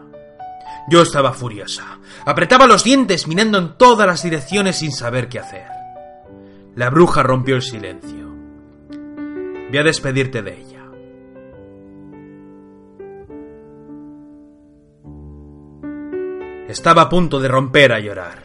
Yo 0.89 1.03
estaba 1.03 1.33
furiosa. 1.33 1.99
Apretaba 2.27 2.67
los 2.67 2.85
dientes 2.85 3.27
mirando 3.27 3.59
en 3.59 3.77
todas 3.79 4.07
las 4.07 4.23
direcciones 4.23 4.77
sin 4.77 4.93
saber 4.93 5.29
qué 5.29 5.39
hacer. 5.39 5.67
La 6.75 6.91
bruja 6.91 7.23
rompió 7.23 7.57
el 7.57 7.63
silencio. 7.63 8.29
Voy 9.69 9.79
a 9.79 9.83
despedirte 9.83 10.43
de 10.43 10.61
ella. 10.61 10.75
Estaba 16.69 17.03
a 17.03 17.09
punto 17.09 17.41
de 17.41 17.49
romper 17.49 17.93
a 17.93 18.01
llorar. 18.01 18.45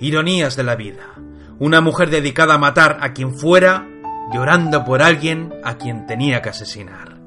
Ironías 0.00 0.56
de 0.56 0.62
la 0.62 0.76
vida. 0.76 1.14
Una 1.58 1.80
mujer 1.80 2.08
dedicada 2.08 2.54
a 2.54 2.58
matar 2.58 2.98
a 3.00 3.12
quien 3.12 3.34
fuera, 3.34 3.88
llorando 4.32 4.84
por 4.84 5.02
alguien 5.02 5.52
a 5.64 5.76
quien 5.76 6.06
tenía 6.06 6.40
que 6.40 6.50
asesinar. 6.50 7.17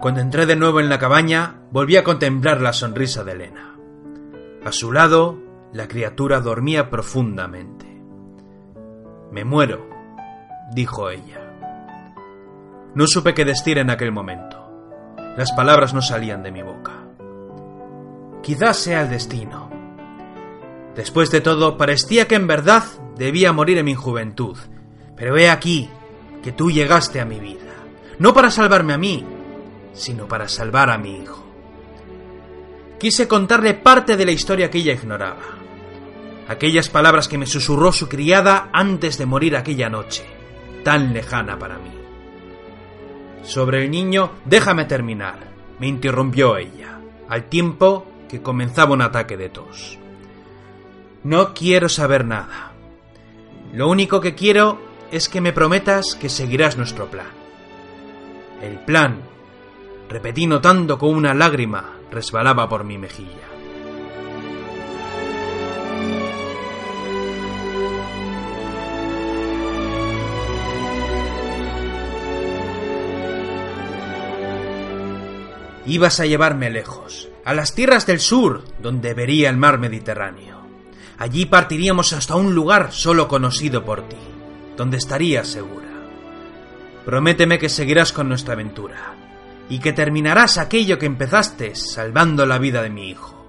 Cuando 0.00 0.22
entré 0.22 0.46
de 0.46 0.56
nuevo 0.56 0.80
en 0.80 0.88
la 0.88 0.98
cabaña, 0.98 1.56
volví 1.70 1.98
a 1.98 2.04
contemplar 2.04 2.62
la 2.62 2.72
sonrisa 2.72 3.22
de 3.22 3.32
Elena. 3.32 3.76
A 4.64 4.72
su 4.72 4.92
lado, 4.92 5.38
la 5.74 5.88
criatura 5.88 6.40
dormía 6.40 6.88
profundamente. 6.88 7.86
Me 9.30 9.44
muero, 9.44 9.90
dijo 10.72 11.10
ella. 11.10 11.52
No 12.94 13.06
supe 13.06 13.34
qué 13.34 13.44
decir 13.44 13.76
en 13.76 13.90
aquel 13.90 14.10
momento. 14.10 14.66
Las 15.36 15.52
palabras 15.52 15.92
no 15.92 16.00
salían 16.00 16.42
de 16.42 16.50
mi 16.50 16.62
boca. 16.62 17.04
Quizás 18.42 18.78
sea 18.78 19.02
el 19.02 19.10
destino. 19.10 19.68
Después 20.96 21.30
de 21.30 21.42
todo, 21.42 21.76
parecía 21.76 22.26
que 22.26 22.36
en 22.36 22.46
verdad 22.46 22.84
debía 23.16 23.52
morir 23.52 23.76
en 23.76 23.84
mi 23.84 23.94
juventud. 23.94 24.56
Pero 25.14 25.36
he 25.36 25.50
aquí 25.50 25.90
que 26.42 26.52
tú 26.52 26.70
llegaste 26.70 27.20
a 27.20 27.26
mi 27.26 27.38
vida. 27.38 27.74
No 28.18 28.32
para 28.32 28.50
salvarme 28.50 28.94
a 28.94 28.98
mí, 28.98 29.26
sino 29.92 30.26
para 30.26 30.48
salvar 30.48 30.90
a 30.90 30.98
mi 30.98 31.18
hijo. 31.18 31.46
Quise 32.98 33.26
contarle 33.26 33.74
parte 33.74 34.16
de 34.16 34.26
la 34.26 34.32
historia 34.32 34.70
que 34.70 34.78
ella 34.78 34.92
ignoraba. 34.92 35.42
Aquellas 36.48 36.88
palabras 36.88 37.28
que 37.28 37.38
me 37.38 37.46
susurró 37.46 37.92
su 37.92 38.08
criada 38.08 38.68
antes 38.72 39.16
de 39.16 39.26
morir 39.26 39.56
aquella 39.56 39.88
noche, 39.88 40.24
tan 40.84 41.12
lejana 41.12 41.58
para 41.58 41.78
mí. 41.78 41.90
Sobre 43.42 43.84
el 43.84 43.90
niño, 43.90 44.32
déjame 44.44 44.84
terminar, 44.84 45.48
me 45.78 45.86
interrumpió 45.86 46.56
ella, 46.56 47.00
al 47.28 47.44
tiempo 47.44 48.06
que 48.28 48.42
comenzaba 48.42 48.92
un 48.92 49.02
ataque 49.02 49.36
de 49.36 49.48
tos. 49.48 49.98
No 51.22 51.54
quiero 51.54 51.88
saber 51.88 52.24
nada. 52.24 52.72
Lo 53.72 53.88
único 53.88 54.20
que 54.20 54.34
quiero 54.34 54.78
es 55.10 55.28
que 55.28 55.40
me 55.40 55.52
prometas 55.52 56.14
que 56.14 56.28
seguirás 56.28 56.76
nuestro 56.76 57.10
plan. 57.10 57.30
El 58.62 58.78
plan 58.80 59.22
repetí 60.10 60.48
notando 60.48 60.98
como 60.98 61.16
una 61.16 61.32
lágrima 61.34 61.94
resbalaba 62.10 62.68
por 62.68 62.82
mi 62.82 62.98
mejilla. 62.98 63.30
Ibas 75.86 76.18
a 76.20 76.26
llevarme 76.26 76.70
lejos, 76.70 77.28
a 77.44 77.54
las 77.54 77.74
tierras 77.74 78.04
del 78.06 78.18
sur, 78.18 78.64
donde 78.80 79.14
vería 79.14 79.48
el 79.48 79.56
mar 79.56 79.78
Mediterráneo. 79.78 80.60
Allí 81.18 81.46
partiríamos 81.46 82.12
hasta 82.12 82.34
un 82.34 82.54
lugar 82.54 82.92
solo 82.92 83.28
conocido 83.28 83.84
por 83.84 84.08
ti, 84.08 84.16
donde 84.76 84.96
estarías 84.96 85.46
segura. 85.46 85.88
Prométeme 87.04 87.58
que 87.58 87.68
seguirás 87.68 88.12
con 88.12 88.28
nuestra 88.28 88.54
aventura, 88.54 89.19
y 89.70 89.78
que 89.78 89.92
terminarás 89.92 90.58
aquello 90.58 90.98
que 90.98 91.06
empezaste 91.06 91.74
salvando 91.76 92.44
la 92.44 92.58
vida 92.58 92.82
de 92.82 92.90
mi 92.90 93.08
hijo, 93.08 93.46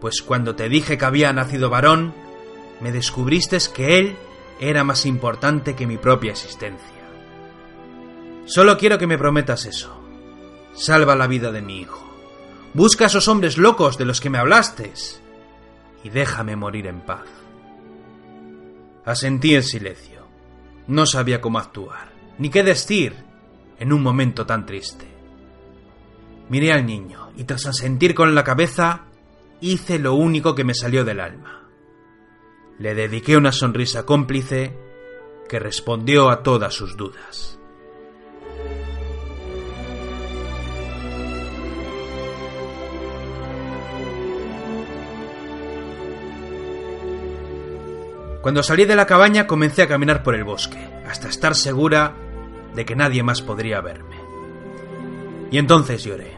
pues 0.00 0.22
cuando 0.22 0.54
te 0.54 0.68
dije 0.68 0.98
que 0.98 1.04
había 1.06 1.32
nacido 1.32 1.70
varón, 1.70 2.14
me 2.80 2.92
descubriste 2.92 3.56
que 3.74 3.98
él 3.98 4.16
era 4.60 4.84
más 4.84 5.06
importante 5.06 5.74
que 5.74 5.86
mi 5.86 5.96
propia 5.96 6.32
existencia. 6.32 6.88
Solo 8.44 8.76
quiero 8.76 8.98
que 8.98 9.06
me 9.06 9.16
prometas 9.16 9.64
eso. 9.64 9.98
Salva 10.74 11.16
la 11.16 11.26
vida 11.26 11.50
de 11.50 11.62
mi 11.62 11.80
hijo. 11.80 12.04
Busca 12.74 13.04
a 13.04 13.06
esos 13.06 13.26
hombres 13.28 13.56
locos 13.56 13.96
de 13.96 14.04
los 14.04 14.20
que 14.20 14.28
me 14.28 14.38
hablaste 14.38 14.92
y 16.02 16.10
déjame 16.10 16.56
morir 16.56 16.86
en 16.86 17.00
paz. 17.00 17.24
Asentí 19.06 19.54
en 19.54 19.62
silencio. 19.62 20.26
No 20.88 21.06
sabía 21.06 21.40
cómo 21.40 21.58
actuar, 21.58 22.12
ni 22.36 22.50
qué 22.50 22.62
decir 22.62 23.14
en 23.78 23.94
un 23.94 24.02
momento 24.02 24.44
tan 24.44 24.66
triste. 24.66 25.13
Miré 26.48 26.72
al 26.72 26.86
niño 26.86 27.30
y 27.36 27.44
tras 27.44 27.66
asentir 27.66 28.14
con 28.14 28.34
la 28.34 28.44
cabeza, 28.44 29.06
hice 29.60 29.98
lo 29.98 30.14
único 30.14 30.54
que 30.54 30.64
me 30.64 30.74
salió 30.74 31.04
del 31.04 31.20
alma. 31.20 31.68
Le 32.78 32.94
dediqué 32.94 33.36
una 33.36 33.52
sonrisa 33.52 34.04
cómplice 34.04 34.76
que 35.48 35.58
respondió 35.58 36.30
a 36.30 36.42
todas 36.42 36.74
sus 36.74 36.96
dudas. 36.96 37.58
Cuando 48.44 48.62
salí 48.62 48.84
de 48.84 48.94
la 48.94 49.06
cabaña 49.06 49.46
comencé 49.46 49.80
a 49.80 49.88
caminar 49.88 50.22
por 50.22 50.34
el 50.34 50.44
bosque, 50.44 50.76
hasta 51.06 51.28
estar 51.28 51.54
segura 51.54 52.14
de 52.74 52.84
que 52.84 52.94
nadie 52.94 53.22
más 53.22 53.40
podría 53.40 53.80
verme. 53.80 54.23
Y 55.54 55.58
entonces 55.58 56.02
lloré. 56.02 56.36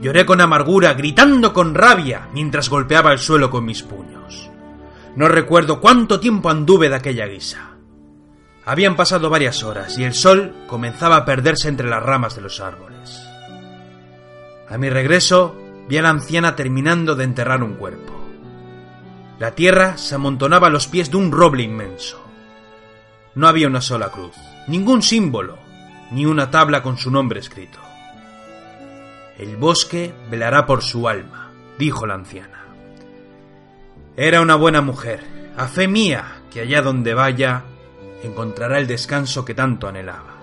Lloré 0.00 0.26
con 0.26 0.40
amargura, 0.40 0.94
gritando 0.94 1.52
con 1.52 1.76
rabia, 1.76 2.28
mientras 2.32 2.68
golpeaba 2.68 3.12
el 3.12 3.20
suelo 3.20 3.50
con 3.50 3.64
mis 3.64 3.84
puños. 3.84 4.50
No 5.14 5.28
recuerdo 5.28 5.80
cuánto 5.80 6.18
tiempo 6.18 6.50
anduve 6.50 6.88
de 6.88 6.96
aquella 6.96 7.26
guisa. 7.26 7.76
Habían 8.64 8.96
pasado 8.96 9.30
varias 9.30 9.62
horas 9.62 9.96
y 9.96 10.02
el 10.02 10.12
sol 10.12 10.56
comenzaba 10.66 11.18
a 11.18 11.24
perderse 11.24 11.68
entre 11.68 11.88
las 11.88 12.02
ramas 12.02 12.34
de 12.34 12.40
los 12.40 12.58
árboles. 12.58 13.24
A 14.68 14.76
mi 14.76 14.90
regreso 14.90 15.54
vi 15.88 15.98
a 15.98 16.02
la 16.02 16.10
anciana 16.10 16.56
terminando 16.56 17.14
de 17.14 17.22
enterrar 17.22 17.62
un 17.62 17.74
cuerpo. 17.74 18.12
La 19.38 19.54
tierra 19.54 19.98
se 19.98 20.16
amontonaba 20.16 20.66
a 20.66 20.70
los 20.70 20.88
pies 20.88 21.12
de 21.12 21.16
un 21.16 21.30
roble 21.30 21.62
inmenso. 21.62 22.20
No 23.36 23.46
había 23.46 23.68
una 23.68 23.82
sola 23.82 24.08
cruz, 24.08 24.34
ningún 24.66 25.02
símbolo, 25.02 25.58
ni 26.10 26.26
una 26.26 26.50
tabla 26.50 26.82
con 26.82 26.98
su 26.98 27.12
nombre 27.12 27.38
escrito. 27.38 27.78
El 29.38 29.56
bosque 29.56 30.12
velará 30.30 30.66
por 30.66 30.82
su 30.82 31.08
alma, 31.08 31.52
dijo 31.78 32.06
la 32.06 32.14
anciana. 32.14 32.64
Era 34.16 34.40
una 34.40 34.56
buena 34.56 34.80
mujer, 34.80 35.20
a 35.56 35.68
fe 35.68 35.86
mía 35.86 36.42
que 36.50 36.60
allá 36.60 36.82
donde 36.82 37.14
vaya 37.14 37.62
encontrará 38.24 38.78
el 38.78 38.88
descanso 38.88 39.44
que 39.44 39.54
tanto 39.54 39.86
anhelaba. 39.86 40.37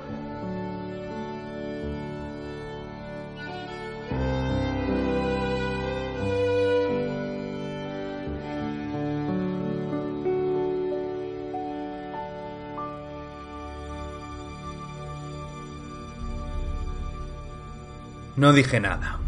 No 18.36 18.52
dije 18.52 18.80
nada. 18.80 19.20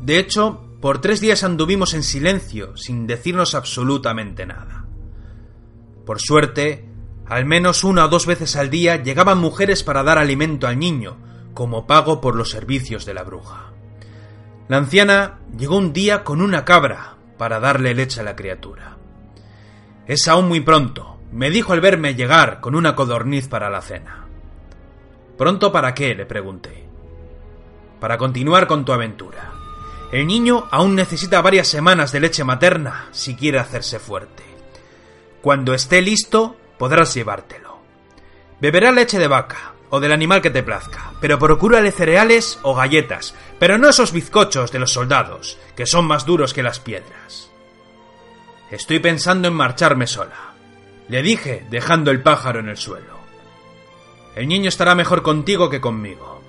De 0.00 0.18
hecho, 0.18 0.62
por 0.80 1.00
tres 1.00 1.20
días 1.20 1.44
anduvimos 1.44 1.94
en 1.94 2.02
silencio, 2.02 2.76
sin 2.76 3.06
decirnos 3.06 3.54
absolutamente 3.54 4.46
nada. 4.46 4.84
Por 6.04 6.20
suerte, 6.20 6.88
al 7.26 7.44
menos 7.44 7.84
una 7.84 8.06
o 8.06 8.08
dos 8.08 8.26
veces 8.26 8.56
al 8.56 8.68
día 8.68 9.00
llegaban 9.00 9.38
mujeres 9.38 9.84
para 9.84 10.02
dar 10.02 10.18
alimento 10.18 10.66
al 10.66 10.80
niño, 10.80 11.18
como 11.54 11.86
pago 11.86 12.20
por 12.20 12.34
los 12.34 12.50
servicios 12.50 13.06
de 13.06 13.14
la 13.14 13.22
bruja. 13.22 13.70
La 14.68 14.78
anciana 14.78 15.38
llegó 15.56 15.76
un 15.76 15.92
día 15.92 16.24
con 16.24 16.42
una 16.42 16.64
cabra 16.64 17.14
para 17.38 17.60
darle 17.60 17.94
leche 17.94 18.20
a 18.20 18.24
la 18.24 18.34
criatura. 18.34 18.96
Es 20.08 20.26
aún 20.26 20.48
muy 20.48 20.60
pronto, 20.60 21.20
me 21.30 21.50
dijo 21.50 21.72
al 21.72 21.80
verme 21.80 22.16
llegar 22.16 22.60
con 22.60 22.74
una 22.74 22.96
codorniz 22.96 23.46
para 23.46 23.70
la 23.70 23.82
cena. 23.82 24.26
¿Pronto 25.38 25.70
para 25.70 25.94
qué? 25.94 26.14
le 26.16 26.26
pregunté 26.26 26.81
para 28.02 28.18
continuar 28.18 28.66
con 28.66 28.84
tu 28.84 28.92
aventura. 28.92 29.52
El 30.10 30.26
niño 30.26 30.66
aún 30.72 30.96
necesita 30.96 31.40
varias 31.40 31.68
semanas 31.68 32.10
de 32.10 32.18
leche 32.18 32.42
materna 32.42 33.06
si 33.12 33.36
quiere 33.36 33.60
hacerse 33.60 34.00
fuerte. 34.00 34.42
Cuando 35.40 35.72
esté 35.72 36.02
listo, 36.02 36.56
podrás 36.80 37.14
llevártelo. 37.14 37.78
Beberá 38.60 38.90
leche 38.90 39.20
de 39.20 39.28
vaca 39.28 39.74
o 39.90 40.00
del 40.00 40.10
animal 40.10 40.42
que 40.42 40.50
te 40.50 40.64
plazca, 40.64 41.12
pero 41.20 41.38
procúrale 41.38 41.92
cereales 41.92 42.58
o 42.62 42.74
galletas, 42.74 43.36
pero 43.60 43.78
no 43.78 43.88
esos 43.88 44.10
bizcochos 44.10 44.72
de 44.72 44.80
los 44.80 44.92
soldados, 44.92 45.56
que 45.76 45.86
son 45.86 46.04
más 46.04 46.26
duros 46.26 46.52
que 46.52 46.64
las 46.64 46.80
piedras. 46.80 47.52
Estoy 48.72 48.98
pensando 48.98 49.46
en 49.46 49.54
marcharme 49.54 50.08
sola, 50.08 50.54
le 51.08 51.22
dije, 51.22 51.64
dejando 51.70 52.10
el 52.10 52.20
pájaro 52.20 52.58
en 52.58 52.68
el 52.68 52.78
suelo. 52.78 53.16
El 54.34 54.48
niño 54.48 54.68
estará 54.68 54.96
mejor 54.96 55.22
contigo 55.22 55.70
que 55.70 55.80
conmigo. 55.80 56.41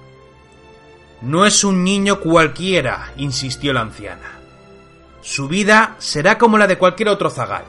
No 1.24 1.46
es 1.46 1.64
un 1.64 1.86
niño 1.86 2.20
cualquiera, 2.20 3.14
insistió 3.16 3.72
la 3.72 3.80
anciana. 3.80 4.40
Su 5.22 5.48
vida 5.48 5.96
será 5.98 6.38
como 6.38 6.58
la 6.58 6.68
de 6.68 6.78
cualquier 6.78 7.08
otro 7.08 7.30
zagal. 7.30 7.64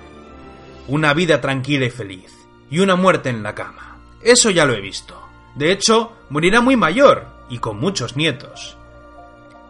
Una 0.88 1.14
vida 1.14 1.40
tranquila 1.40 1.86
y 1.86 1.90
feliz, 1.90 2.32
y 2.68 2.80
una 2.80 2.96
muerte 2.96 3.30
en 3.30 3.44
la 3.44 3.54
cama. 3.54 3.96
Eso 4.20 4.50
ya 4.50 4.64
lo 4.64 4.74
he 4.74 4.80
visto. 4.80 5.14
De 5.54 5.70
hecho, 5.70 6.14
morirá 6.30 6.60
muy 6.60 6.74
mayor, 6.74 7.28
y 7.48 7.58
con 7.58 7.78
muchos 7.78 8.16
nietos. 8.16 8.76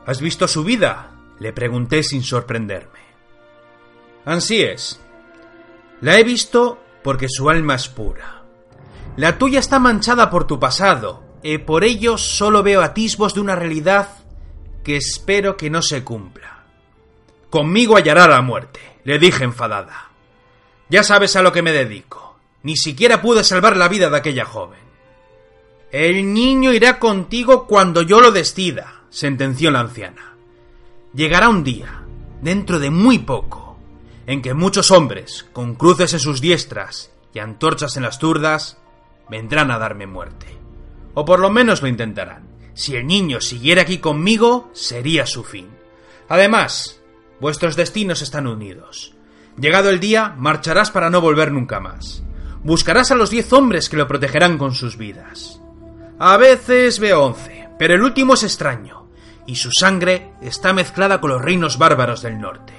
¿Has 0.07 0.18
visto 0.23 0.49
su 0.49 0.64
vida? 0.64 1.11
le 1.38 1.53
pregunté 1.53 2.03
sin 2.03 2.23
sorprenderme. 2.23 3.01
Así 4.25 4.62
es. 4.62 4.99
La 6.01 6.18
he 6.18 6.25
visto 6.25 6.79
porque 7.03 7.27
su 7.29 7.51
alma 7.51 7.75
es 7.75 7.88
pura. 7.88 8.44
La 9.16 9.37
tuya 9.37 9.59
está 9.59 9.79
manchada 9.79 10.31
por 10.31 10.47
tu 10.47 10.59
pasado, 10.59 11.23
eh, 11.46 11.59
por 11.59 11.85
ello 11.85 12.16
solo 12.16 12.62
veo 12.62 12.80
atisbos 12.80 13.35
de 13.35 13.40
una 13.40 13.54
realidad 13.54 14.09
que 14.83 14.96
espero 14.96 15.59
que 15.59 15.68
no 15.68 15.83
se 15.83 16.02
cumpla. 16.02 16.64
Conmigo 17.50 17.96
hallará 17.96 18.26
la 18.26 18.40
muerte, 18.40 18.80
le 19.04 19.18
dije 19.18 19.44
enfadada. 19.44 20.11
Ya 20.88 21.02
sabes 21.02 21.37
a 21.37 21.42
lo 21.42 21.52
que 21.52 21.61
me 21.61 21.72
dedico. 21.72 22.38
Ni 22.62 22.78
siquiera 22.78 23.20
pude 23.20 23.44
salvar 23.44 23.76
la 23.76 23.88
vida 23.88 24.09
de 24.09 24.16
aquella 24.16 24.46
joven. 24.46 24.80
El 25.92 26.33
niño 26.33 26.72
irá 26.72 26.98
contigo 26.98 27.66
cuando 27.66 28.00
yo 28.00 28.22
lo 28.22 28.33
decida, 28.33 29.02
sentenció 29.11 29.70
la 29.70 29.80
anciana. 29.80 30.37
Llegará 31.12 31.50
un 31.50 31.62
día, 31.62 32.04
dentro 32.40 32.78
de 32.78 32.88
muy 32.88 33.18
poco, 33.18 33.78
en 34.26 34.40
que 34.40 34.54
muchos 34.54 34.90
hombres, 34.90 35.46
con 35.52 35.74
cruces 35.74 36.14
en 36.14 36.20
sus 36.20 36.40
diestras 36.40 37.12
y 37.35 37.38
antorchas 37.38 37.98
en 37.98 38.04
las 38.04 38.18
zurdas, 38.18 38.78
vendrán 39.28 39.70
a 39.70 39.78
darme 39.78 40.07
muerte. 40.07 40.63
O 41.14 41.24
por 41.24 41.40
lo 41.40 41.50
menos 41.50 41.83
lo 41.83 41.88
intentarán. 41.88 42.48
Si 42.74 42.96
el 42.96 43.07
niño 43.07 43.40
siguiera 43.40 43.83
aquí 43.83 43.98
conmigo, 43.98 44.70
sería 44.72 45.27
su 45.27 45.44
fin. 45.44 45.68
Además, 46.29 47.00
vuestros 47.40 47.77
destinos 47.77 48.20
están 48.22 48.46
unidos. 48.46 49.14
Llegado 49.59 49.90
el 49.90 50.00
día, 50.00 50.35
marcharás 50.37 50.90
para 50.90 51.11
no 51.11 51.20
volver 51.20 51.53
nunca 51.53 51.79
más. 51.79 52.24
Buscarás 52.64 53.11
a 53.11 53.14
los 53.14 53.31
diez 53.31 53.53
hombres 53.53 53.88
que 53.88 53.96
lo 53.96 54.09
protegerán 54.09 54.59
con 54.59 54.74
sus 54.74 54.96
vidas. 54.96 55.61
A 56.18 56.37
veces 56.37 56.98
veo 56.98 57.24
once, 57.24 57.68
pero 57.79 57.94
el 57.94 58.03
último 58.03 58.35
es 58.35 58.42
extraño, 58.42 59.09
y 59.46 59.57
su 59.57 59.70
sangre 59.70 60.33
está 60.40 60.72
mezclada 60.72 61.20
con 61.20 61.31
los 61.31 61.42
reinos 61.42 61.79
bárbaros 61.79 62.22
del 62.22 62.40
norte. 62.40 62.72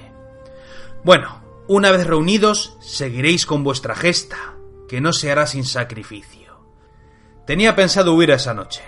Bueno, 1.03 1.41
una 1.67 1.91
vez 1.91 2.07
reunidos, 2.07 2.77
seguiréis 2.81 3.45
con 3.45 3.63
vuestra 3.63 3.95
gesta, 3.95 4.55
que 4.89 5.01
no 5.01 5.13
se 5.13 5.31
hará 5.31 5.47
sin 5.47 5.63
sacrificio. 5.63 6.44
Tenía 7.45 7.75
pensado 7.75 8.13
huir 8.13 8.31
esa 8.31 8.53
noche, 8.53 8.81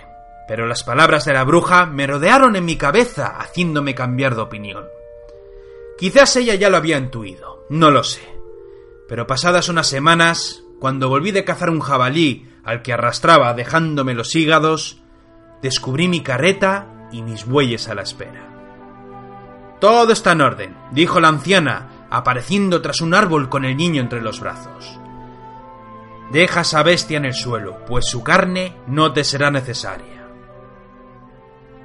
pero 0.48 0.66
las 0.66 0.82
palabras 0.82 1.24
de 1.24 1.32
la 1.32 1.44
bruja 1.44 1.86
me 1.86 2.06
rodearon 2.06 2.56
en 2.56 2.64
mi 2.64 2.76
cabeza, 2.76 3.36
haciéndome 3.38 3.94
cambiar 3.94 4.34
de 4.34 4.40
opinión. 4.40 4.84
Quizás 5.96 6.34
ella 6.36 6.54
ya 6.54 6.70
lo 6.70 6.76
había 6.76 6.98
intuido, 6.98 7.64
no 7.70 7.90
lo 7.90 8.02
sé. 8.02 8.22
Pero 9.08 9.26
pasadas 9.26 9.68
unas 9.68 9.86
semanas, 9.86 10.64
cuando 10.80 11.08
volví 11.08 11.30
de 11.30 11.44
cazar 11.44 11.70
un 11.70 11.80
jabalí 11.80 12.48
al 12.64 12.82
que 12.82 12.92
arrastraba 12.92 13.54
dejándome 13.54 14.14
los 14.14 14.34
hígados, 14.34 15.02
descubrí 15.62 16.08
mi 16.08 16.22
carreta 16.22 17.08
y 17.12 17.22
mis 17.22 17.46
bueyes 17.46 17.88
a 17.88 17.94
la 17.94 18.02
espera. 18.02 18.48
Todo 19.80 20.12
está 20.12 20.32
en 20.32 20.40
orden, 20.40 20.76
dijo 20.90 21.20
la 21.20 21.28
anciana, 21.28 22.06
apareciendo 22.10 22.82
tras 22.82 23.00
un 23.00 23.14
árbol 23.14 23.48
con 23.48 23.64
el 23.64 23.76
niño 23.76 24.00
entre 24.00 24.20
los 24.20 24.40
brazos. 24.40 24.97
Deja 26.32 26.60
esa 26.60 26.82
bestia 26.82 27.16
en 27.16 27.24
el 27.24 27.34
suelo, 27.34 27.84
pues 27.86 28.06
su 28.06 28.22
carne 28.22 28.76
no 28.86 29.12
te 29.12 29.24
será 29.24 29.50
necesaria. 29.50 30.26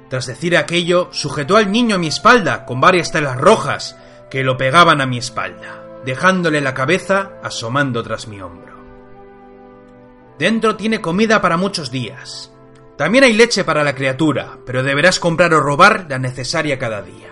Tras 0.08 0.26
decir 0.26 0.56
aquello, 0.56 1.08
sujetó 1.12 1.56
al 1.56 1.72
niño 1.72 1.96
a 1.96 1.98
mi 1.98 2.08
espalda 2.08 2.66
con 2.66 2.80
varias 2.80 3.10
telas 3.10 3.36
rojas 3.36 3.96
que 4.30 4.44
lo 4.44 4.56
pegaban 4.56 5.00
a 5.00 5.06
mi 5.06 5.18
espalda, 5.18 5.84
dejándole 6.04 6.60
la 6.60 6.74
cabeza 6.74 7.32
asomando 7.42 8.02
tras 8.02 8.28
mi 8.28 8.40
hombro. 8.40 8.74
Dentro 10.38 10.76
tiene 10.76 11.00
comida 11.00 11.40
para 11.40 11.56
muchos 11.56 11.90
días. 11.90 12.52
También 12.98 13.24
hay 13.24 13.32
leche 13.32 13.64
para 13.64 13.82
la 13.82 13.94
criatura, 13.94 14.58
pero 14.66 14.82
deberás 14.82 15.18
comprar 15.18 15.54
o 15.54 15.60
robar 15.60 16.06
la 16.08 16.18
necesaria 16.18 16.78
cada 16.78 17.02
día. 17.02 17.30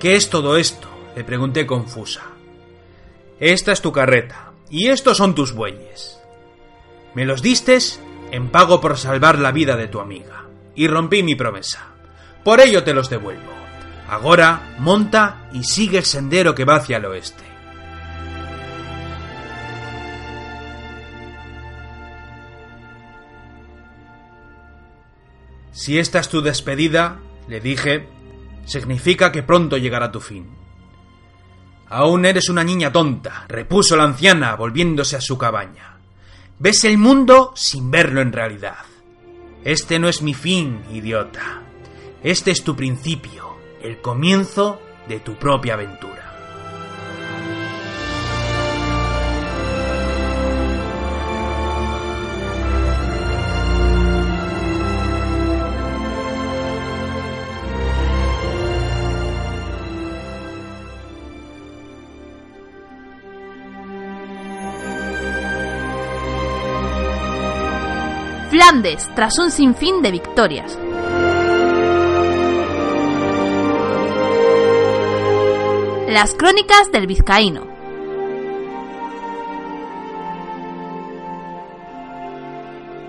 ¿Qué 0.00 0.16
es 0.16 0.28
todo 0.30 0.56
esto? 0.56 0.88
le 1.14 1.24
pregunté 1.24 1.66
confusa. 1.66 2.22
Esta 3.38 3.72
es 3.72 3.82
tu 3.82 3.92
carreta, 3.92 4.41
y 4.72 4.88
estos 4.88 5.18
son 5.18 5.34
tus 5.34 5.52
bueyes. 5.52 6.18
Me 7.14 7.26
los 7.26 7.42
distes 7.42 8.00
en 8.30 8.48
pago 8.48 8.80
por 8.80 8.96
salvar 8.96 9.38
la 9.38 9.52
vida 9.52 9.76
de 9.76 9.86
tu 9.86 10.00
amiga, 10.00 10.46
y 10.74 10.88
rompí 10.88 11.22
mi 11.22 11.34
promesa. 11.34 11.88
Por 12.42 12.58
ello 12.58 12.82
te 12.82 12.94
los 12.94 13.10
devuelvo. 13.10 13.52
Ahora 14.08 14.74
monta 14.78 15.50
y 15.52 15.62
sigue 15.64 15.98
el 15.98 16.04
sendero 16.04 16.54
que 16.54 16.64
va 16.64 16.76
hacia 16.76 16.96
el 16.96 17.04
oeste. 17.04 17.44
Si 25.72 25.98
esta 25.98 26.18
es 26.18 26.30
tu 26.30 26.40
despedida, 26.40 27.18
le 27.46 27.60
dije, 27.60 28.08
significa 28.64 29.32
que 29.32 29.42
pronto 29.42 29.76
llegará 29.76 30.10
tu 30.10 30.20
fin. 30.20 30.61
Aún 31.94 32.24
eres 32.24 32.48
una 32.48 32.64
niña 32.64 32.90
tonta, 32.90 33.44
repuso 33.48 33.96
la 33.96 34.04
anciana, 34.04 34.56
volviéndose 34.56 35.14
a 35.14 35.20
su 35.20 35.36
cabaña. 35.36 35.98
Ves 36.58 36.84
el 36.84 36.96
mundo 36.96 37.52
sin 37.54 37.90
verlo 37.90 38.22
en 38.22 38.32
realidad. 38.32 38.78
Este 39.62 39.98
no 39.98 40.08
es 40.08 40.22
mi 40.22 40.32
fin, 40.32 40.80
idiota. 40.90 41.60
Este 42.22 42.50
es 42.50 42.64
tu 42.64 42.74
principio, 42.74 43.56
el 43.82 44.00
comienzo 44.00 44.80
de 45.06 45.20
tu 45.20 45.34
propia 45.34 45.74
aventura. 45.74 46.21
Flandes 68.52 69.08
tras 69.14 69.38
un 69.38 69.50
sinfín 69.50 70.02
de 70.02 70.10
victorias. 70.10 70.78
Las 76.06 76.34
crónicas 76.34 76.92
del 76.92 77.06
vizcaíno. 77.06 77.66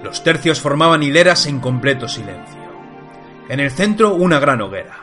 Los 0.01 0.23
tercios 0.23 0.61
formaban 0.61 1.03
hileras 1.03 1.45
en 1.47 1.59
completo 1.59 2.07
silencio. 2.07 2.61
En 3.49 3.59
el 3.59 3.71
centro 3.71 4.13
una 4.13 4.39
gran 4.39 4.61
hoguera. 4.61 4.95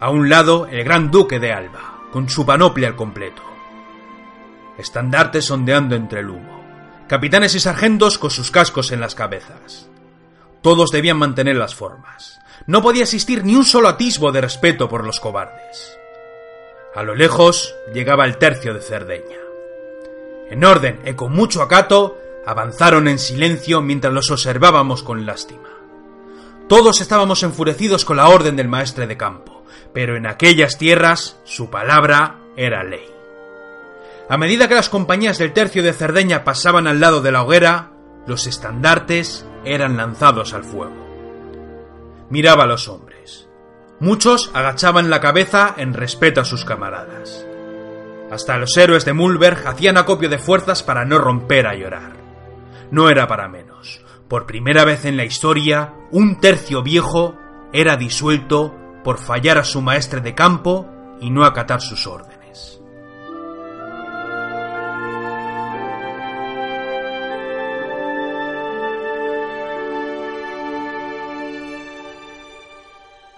A 0.00 0.10
un 0.10 0.28
lado 0.28 0.66
el 0.66 0.84
gran 0.84 1.10
duque 1.10 1.40
de 1.40 1.50
Alba, 1.50 1.98
con 2.12 2.28
su 2.28 2.44
panoplia 2.44 2.88
al 2.88 2.94
completo. 2.96 3.40
Estandartes 4.76 5.50
ondeando 5.50 5.96
entre 5.96 6.20
el 6.20 6.28
humo 6.28 6.61
capitanes 7.08 7.54
y 7.54 7.60
sargentos 7.60 8.18
con 8.18 8.30
sus 8.30 8.50
cascos 8.50 8.92
en 8.92 9.00
las 9.00 9.14
cabezas. 9.14 9.88
Todos 10.62 10.90
debían 10.90 11.18
mantener 11.18 11.56
las 11.56 11.74
formas. 11.74 12.40
No 12.66 12.82
podía 12.82 13.02
existir 13.02 13.44
ni 13.44 13.56
un 13.56 13.64
solo 13.64 13.88
atisbo 13.88 14.32
de 14.32 14.40
respeto 14.40 14.88
por 14.88 15.04
los 15.04 15.20
cobardes. 15.20 15.98
A 16.94 17.02
lo 17.02 17.14
lejos 17.14 17.74
llegaba 17.92 18.24
el 18.24 18.38
tercio 18.38 18.74
de 18.74 18.80
Cerdeña. 18.80 19.38
En 20.50 20.64
orden 20.64 21.00
y 21.04 21.14
con 21.14 21.32
mucho 21.32 21.62
acato, 21.62 22.18
avanzaron 22.46 23.08
en 23.08 23.18
silencio 23.18 23.80
mientras 23.80 24.12
los 24.12 24.30
observábamos 24.30 25.02
con 25.02 25.26
lástima. 25.26 25.68
Todos 26.68 27.00
estábamos 27.00 27.42
enfurecidos 27.42 28.04
con 28.04 28.16
la 28.16 28.28
orden 28.28 28.56
del 28.56 28.68
maestre 28.68 29.06
de 29.06 29.16
campo, 29.16 29.64
pero 29.92 30.16
en 30.16 30.26
aquellas 30.26 30.78
tierras 30.78 31.38
su 31.44 31.70
palabra 31.70 32.38
era 32.56 32.84
ley. 32.84 33.06
A 34.28 34.36
medida 34.36 34.68
que 34.68 34.74
las 34.74 34.88
compañías 34.88 35.38
del 35.38 35.52
tercio 35.52 35.82
de 35.82 35.92
Cerdeña 35.92 36.44
pasaban 36.44 36.86
al 36.86 37.00
lado 37.00 37.20
de 37.20 37.32
la 37.32 37.42
hoguera, 37.42 37.92
los 38.26 38.46
estandartes 38.46 39.46
eran 39.64 39.96
lanzados 39.96 40.54
al 40.54 40.64
fuego. 40.64 40.94
Miraba 42.30 42.64
a 42.64 42.66
los 42.66 42.88
hombres. 42.88 43.48
Muchos 44.00 44.50
agachaban 44.54 45.10
la 45.10 45.20
cabeza 45.20 45.74
en 45.76 45.94
respeto 45.94 46.40
a 46.40 46.44
sus 46.44 46.64
camaradas. 46.64 47.46
Hasta 48.30 48.56
los 48.56 48.76
héroes 48.76 49.04
de 49.04 49.12
Mulberg 49.12 49.66
hacían 49.66 49.98
acopio 49.98 50.28
de 50.28 50.38
fuerzas 50.38 50.82
para 50.82 51.04
no 51.04 51.18
romper 51.18 51.66
a 51.66 51.74
llorar. 51.74 52.12
No 52.90 53.10
era 53.10 53.26
para 53.26 53.48
menos. 53.48 54.02
Por 54.28 54.46
primera 54.46 54.84
vez 54.84 55.04
en 55.04 55.18
la 55.18 55.24
historia, 55.24 55.92
un 56.10 56.40
tercio 56.40 56.82
viejo 56.82 57.36
era 57.72 57.96
disuelto 57.96 58.74
por 59.04 59.18
fallar 59.18 59.58
a 59.58 59.64
su 59.64 59.82
maestre 59.82 60.20
de 60.20 60.34
campo 60.34 60.88
y 61.20 61.30
no 61.30 61.44
acatar 61.44 61.80
sus 61.80 62.06
órdenes. 62.06 62.31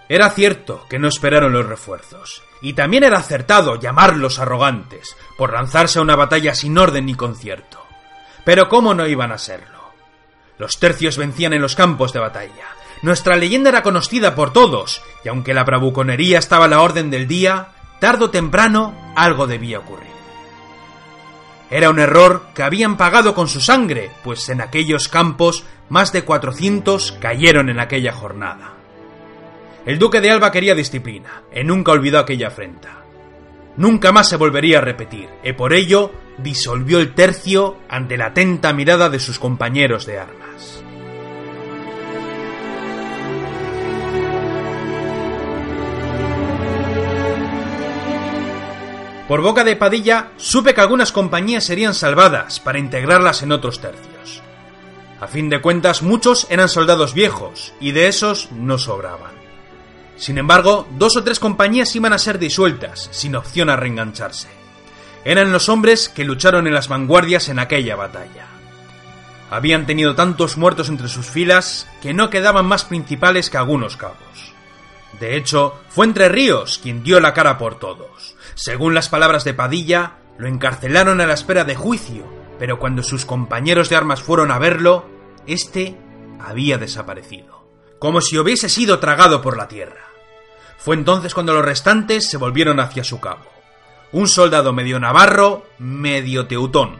Era 0.07 0.29
cierto 0.29 0.85
que 0.87 0.99
no 0.99 1.07
esperaron 1.07 1.53
los 1.53 1.65
refuerzos, 1.65 2.43
y 2.61 2.73
también 2.73 3.03
era 3.03 3.17
acertado 3.17 3.79
llamarlos 3.79 4.39
arrogantes 4.39 5.15
por 5.37 5.53
lanzarse 5.53 5.99
a 5.99 6.01
una 6.01 6.15
batalla 6.15 6.53
sin 6.53 6.77
orden 6.77 7.07
ni 7.07 7.15
concierto. 7.15 7.83
Pero 8.43 8.69
¿cómo 8.69 8.93
no 8.93 9.07
iban 9.07 9.31
a 9.31 9.37
serlo? 9.37 9.91
Los 10.59 10.79
tercios 10.79 11.17
vencían 11.17 11.53
en 11.53 11.61
los 11.61 11.75
campos 11.75 12.13
de 12.13 12.19
batalla. 12.19 12.67
Nuestra 13.01 13.35
leyenda 13.35 13.69
era 13.69 13.83
conocida 13.83 14.35
por 14.35 14.53
todos, 14.53 15.01
y 15.23 15.29
aunque 15.29 15.53
la 15.53 15.63
bravuconería 15.63 16.39
estaba 16.39 16.65
a 16.65 16.69
la 16.69 16.81
orden 16.81 17.09
del 17.09 17.27
día, 17.27 17.69
tarde 17.99 18.25
o 18.25 18.29
temprano 18.29 19.13
algo 19.15 19.47
debía 19.47 19.79
ocurrir. 19.79 20.15
Era 21.71 21.89
un 21.89 21.99
error 21.99 22.47
que 22.53 22.63
habían 22.63 22.95
pagado 22.95 23.33
con 23.33 23.47
su 23.47 23.59
sangre, 23.59 24.11
pues 24.23 24.47
en 24.49 24.61
aquellos 24.61 25.07
campos 25.09 25.63
más 25.89 26.11
de 26.11 26.23
400 26.23 27.13
cayeron 27.13 27.69
en 27.69 27.79
aquella 27.79 28.13
jornada. 28.13 28.74
El 29.85 29.99
duque 29.99 30.19
de 30.19 30.31
Alba 30.31 30.51
quería 30.51 30.73
disciplina, 30.73 31.43
y 31.53 31.63
nunca 31.63 31.91
olvidó 31.91 32.17
aquella 32.17 32.47
afrenta. 32.47 33.03
Nunca 33.77 34.11
más 34.11 34.27
se 34.27 34.37
volvería 34.37 34.79
a 34.79 34.81
repetir, 34.81 35.29
y 35.43 35.53
por 35.53 35.73
ello 35.73 36.11
disolvió 36.39 36.99
el 36.99 37.13
tercio 37.13 37.77
ante 37.87 38.17
la 38.17 38.27
atenta 38.27 38.73
mirada 38.73 39.09
de 39.09 39.19
sus 39.19 39.37
compañeros 39.37 40.07
de 40.07 40.19
armas. 40.19 40.83
Por 49.27 49.41
boca 49.41 49.63
de 49.63 49.75
Padilla 49.75 50.31
supe 50.37 50.73
que 50.73 50.81
algunas 50.81 51.11
compañías 51.11 51.63
serían 51.63 51.93
salvadas 51.93 52.59
para 52.59 52.79
integrarlas 52.79 53.43
en 53.43 53.51
otros 53.51 53.81
tercios. 53.81 54.41
A 55.19 55.27
fin 55.27 55.49
de 55.49 55.61
cuentas, 55.61 56.01
muchos 56.01 56.47
eran 56.49 56.69
soldados 56.69 57.13
viejos, 57.13 57.73
y 57.79 57.91
de 57.91 58.07
esos 58.07 58.51
no 58.51 58.77
sobraban. 58.77 59.34
Sin 60.17 60.37
embargo, 60.37 60.87
dos 60.91 61.17
o 61.17 61.23
tres 61.23 61.39
compañías 61.39 61.95
iban 61.95 62.13
a 62.13 62.17
ser 62.17 62.39
disueltas, 62.39 63.09
sin 63.11 63.35
opción 63.35 63.69
a 63.69 63.75
reengancharse. 63.75 64.47
Eran 65.25 65.51
los 65.51 65.69
hombres 65.69 66.09
que 66.09 66.23
lucharon 66.23 66.67
en 66.67 66.73
las 66.73 66.87
vanguardias 66.87 67.49
en 67.49 67.59
aquella 67.59 67.95
batalla. 67.95 68.45
Habían 69.49 69.85
tenido 69.85 70.15
tantos 70.15 70.57
muertos 70.57 70.89
entre 70.89 71.07
sus 71.07 71.27
filas 71.27 71.87
que 72.01 72.13
no 72.13 72.29
quedaban 72.29 72.65
más 72.65 72.85
principales 72.85 73.49
que 73.49 73.57
algunos 73.57 73.97
cabos. 73.97 74.53
De 75.19 75.37
hecho, 75.37 75.75
fue 75.89 76.05
Entre 76.05 76.29
Ríos 76.29 76.79
quien 76.81 77.03
dio 77.03 77.19
la 77.19 77.33
cara 77.33 77.57
por 77.57 77.79
todos. 77.79 78.35
Según 78.55 78.93
las 78.93 79.09
palabras 79.09 79.43
de 79.43 79.53
Padilla, 79.53 80.13
lo 80.37 80.47
encarcelaron 80.47 81.21
a 81.21 81.25
la 81.25 81.33
espera 81.33 81.63
de 81.63 81.75
juicio, 81.75 82.25
pero 82.59 82.79
cuando 82.79 83.03
sus 83.03 83.25
compañeros 83.25 83.89
de 83.89 83.95
armas 83.95 84.21
fueron 84.21 84.51
a 84.51 84.59
verlo, 84.59 85.05
éste 85.47 85.97
había 86.39 86.77
desaparecido, 86.77 87.54
como 87.99 88.21
si 88.21 88.37
hubiese 88.37 88.69
sido 88.69 88.99
tragado 88.99 89.41
por 89.41 89.57
la 89.57 89.67
tierra. 89.67 90.05
Fue 90.77 90.95
entonces 90.95 91.33
cuando 91.33 91.53
los 91.53 91.65
restantes 91.65 92.29
se 92.29 92.37
volvieron 92.37 92.79
hacia 92.79 93.03
su 93.03 93.19
cabo. 93.19 93.45
Un 94.11 94.27
soldado 94.27 94.71
medio 94.71 94.99
navarro, 94.99 95.65
medio 95.79 96.47
teutón. 96.47 96.99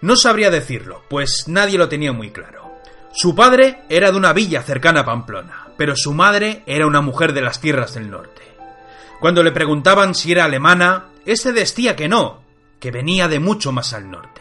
No 0.00 0.16
sabría 0.16 0.50
decirlo, 0.50 1.02
pues 1.08 1.48
nadie 1.48 1.78
lo 1.78 1.88
tenía 1.88 2.12
muy 2.12 2.30
claro. 2.30 2.70
Su 3.12 3.34
padre 3.34 3.82
era 3.88 4.12
de 4.12 4.16
una 4.16 4.32
villa 4.32 4.62
cercana 4.62 5.00
a 5.00 5.04
Pamplona, 5.04 5.66
pero 5.76 5.96
su 5.96 6.14
madre 6.14 6.62
era 6.66 6.86
una 6.86 7.00
mujer 7.00 7.32
de 7.32 7.40
las 7.40 7.60
tierras 7.60 7.94
del 7.94 8.10
norte. 8.10 8.42
Cuando 9.20 9.42
le 9.42 9.50
preguntaban 9.50 10.14
si 10.14 10.30
era 10.30 10.44
alemana, 10.44 11.06
éste 11.26 11.52
decía 11.52 11.96
que 11.96 12.08
no, 12.08 12.42
que 12.78 12.92
venía 12.92 13.26
de 13.26 13.40
mucho 13.40 13.72
más 13.72 13.92
al 13.92 14.10
norte. 14.10 14.40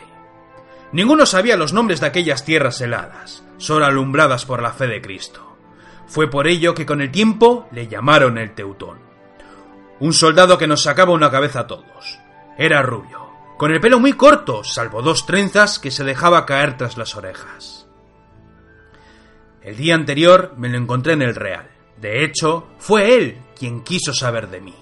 Ninguno 0.92 1.26
sabía 1.26 1.58
los 1.58 1.74
nombres 1.74 2.00
de 2.00 2.08
aquellas 2.08 2.46
tierras 2.46 2.80
heladas, 2.80 3.44
solo 3.58 3.86
alumbradas 3.86 4.46
por 4.46 4.62
la 4.62 4.72
fe 4.72 4.88
de 4.88 5.02
Cristo. 5.02 5.47
Fue 6.08 6.30
por 6.30 6.48
ello 6.48 6.74
que 6.74 6.86
con 6.86 7.02
el 7.02 7.12
tiempo 7.12 7.68
le 7.72 7.88
llamaron 7.88 8.38
el 8.38 8.54
Teutón. 8.56 9.00
Un 10.00 10.14
soldado 10.14 10.58
que 10.58 10.68
nos 10.68 10.84
sacaba 10.84 11.14
una 11.14 11.32
cabeza 11.32 11.62
a 11.62 11.68
todos. 11.68 12.20
Era 12.58 12.82
rubio, 12.82 13.28
con 13.58 13.72
el 13.72 13.82
pelo 13.82 14.00
muy 14.00 14.14
corto, 14.14 14.64
salvo 14.64 15.02
dos 15.02 15.26
trenzas 15.26 15.80
que 15.80 15.92
se 15.92 16.04
dejaba 16.04 16.46
caer 16.46 16.78
tras 16.78 16.98
las 16.98 17.16
orejas. 17.16 17.88
El 19.62 19.76
día 19.76 19.96
anterior 19.96 20.54
me 20.58 20.70
lo 20.70 20.78
encontré 20.78 21.14
en 21.14 21.24
el 21.24 21.36
Real. 21.36 21.68
De 22.00 22.24
hecho, 22.24 22.68
fue 22.78 23.16
él 23.16 23.38
quien 23.58 23.84
quiso 23.84 24.14
saber 24.14 24.50
de 24.50 24.62
mí. 24.62 24.76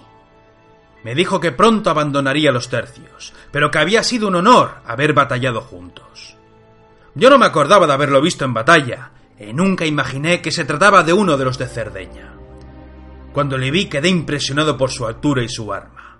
Me 1.02 1.14
dijo 1.14 1.40
que 1.40 1.52
pronto 1.52 1.88
abandonaría 1.88 2.52
los 2.52 2.68
tercios, 2.68 3.32
pero 3.50 3.70
que 3.70 3.78
había 3.78 4.02
sido 4.02 4.28
un 4.28 4.36
honor 4.36 4.76
haber 4.84 5.12
batallado 5.12 5.60
juntos. 5.60 6.36
Yo 7.14 7.30
no 7.30 7.38
me 7.38 7.46
acordaba 7.46 7.86
de 7.86 7.94
haberlo 7.94 8.20
visto 8.20 8.44
en 8.44 8.52
batalla, 8.52 9.10
y 9.38 9.52
nunca 9.52 9.86
imaginé 9.86 10.40
que 10.40 10.50
se 10.50 10.64
trataba 10.64 11.02
de 11.02 11.12
uno 11.12 11.36
de 11.36 11.44
los 11.44 11.58
de 11.58 11.66
Cerdeña. 11.66 12.34
Cuando 13.32 13.58
le 13.58 13.70
vi 13.70 13.86
quedé 13.86 14.08
impresionado 14.08 14.76
por 14.76 14.90
su 14.90 15.06
altura 15.06 15.42
y 15.42 15.48
su 15.48 15.72
arma. 15.72 16.18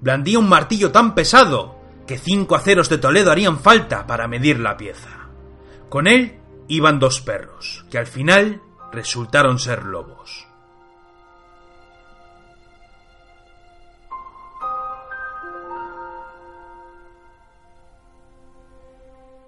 Blandía 0.00 0.38
un 0.38 0.48
martillo 0.48 0.90
tan 0.90 1.14
pesado 1.14 1.76
que 2.06 2.18
cinco 2.18 2.54
aceros 2.54 2.88
de 2.88 2.98
Toledo 2.98 3.30
harían 3.30 3.58
falta 3.58 4.06
para 4.06 4.28
medir 4.28 4.60
la 4.60 4.76
pieza. 4.76 5.28
Con 5.88 6.06
él 6.06 6.38
iban 6.68 6.98
dos 6.98 7.20
perros, 7.20 7.84
que 7.90 7.98
al 7.98 8.06
final 8.06 8.62
resultaron 8.92 9.58
ser 9.58 9.84
lobos. 9.84 10.46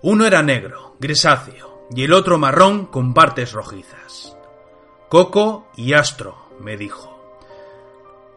Uno 0.00 0.24
era 0.24 0.42
negro, 0.44 0.96
grisáceo, 1.00 1.77
y 1.94 2.04
el 2.04 2.12
otro 2.12 2.38
marrón 2.38 2.86
con 2.86 3.14
partes 3.14 3.52
rojizas. 3.52 4.36
Coco 5.08 5.68
y 5.76 5.94
Astro, 5.94 6.36
me 6.60 6.76
dijo. 6.76 7.18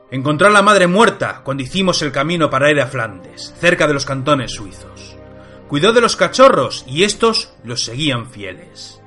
Encontró 0.09 0.47
a 0.47 0.51
la 0.51 0.61
madre 0.61 0.87
muerta 0.87 1.41
cuando 1.43 1.63
hicimos 1.63 2.01
el 2.01 2.11
camino 2.11 2.49
para 2.49 2.69
ir 2.69 2.79
a 2.81 2.87
Flandes, 2.87 3.53
cerca 3.59 3.87
de 3.87 3.93
los 3.93 4.05
cantones 4.05 4.51
suizos. 4.51 5.15
Cuidó 5.67 5.93
de 5.93 6.01
los 6.01 6.17
cachorros 6.17 6.83
y 6.87 7.03
estos 7.03 7.53
los 7.63 7.83
seguían 7.85 8.29
fieles. 8.29 9.01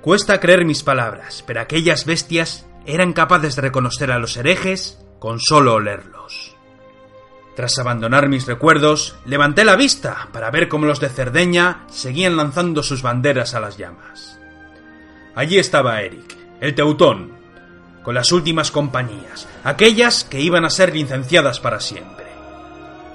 Cuesta 0.00 0.40
creer 0.40 0.64
mis 0.64 0.82
palabras, 0.82 1.44
pero 1.46 1.60
aquellas 1.60 2.04
bestias 2.04 2.66
eran 2.86 3.12
capaces 3.12 3.54
de 3.54 3.62
reconocer 3.62 4.10
a 4.10 4.18
los 4.18 4.36
herejes 4.36 4.98
con 5.20 5.38
solo 5.38 5.74
olerlos. 5.74 6.19
Tras 7.56 7.78
abandonar 7.78 8.28
mis 8.28 8.46
recuerdos, 8.46 9.16
levanté 9.24 9.64
la 9.64 9.76
vista 9.76 10.28
para 10.32 10.50
ver 10.50 10.68
cómo 10.68 10.86
los 10.86 11.00
de 11.00 11.08
Cerdeña 11.08 11.84
seguían 11.88 12.36
lanzando 12.36 12.82
sus 12.82 13.02
banderas 13.02 13.54
a 13.54 13.60
las 13.60 13.76
llamas. 13.76 14.38
Allí 15.34 15.58
estaba 15.58 16.00
Eric, 16.02 16.36
el 16.60 16.74
teutón, 16.74 17.32
con 18.02 18.14
las 18.14 18.32
últimas 18.32 18.70
compañías, 18.70 19.48
aquellas 19.64 20.24
que 20.24 20.40
iban 20.40 20.64
a 20.64 20.70
ser 20.70 20.94
licenciadas 20.94 21.60
para 21.60 21.80
siempre. 21.80 22.26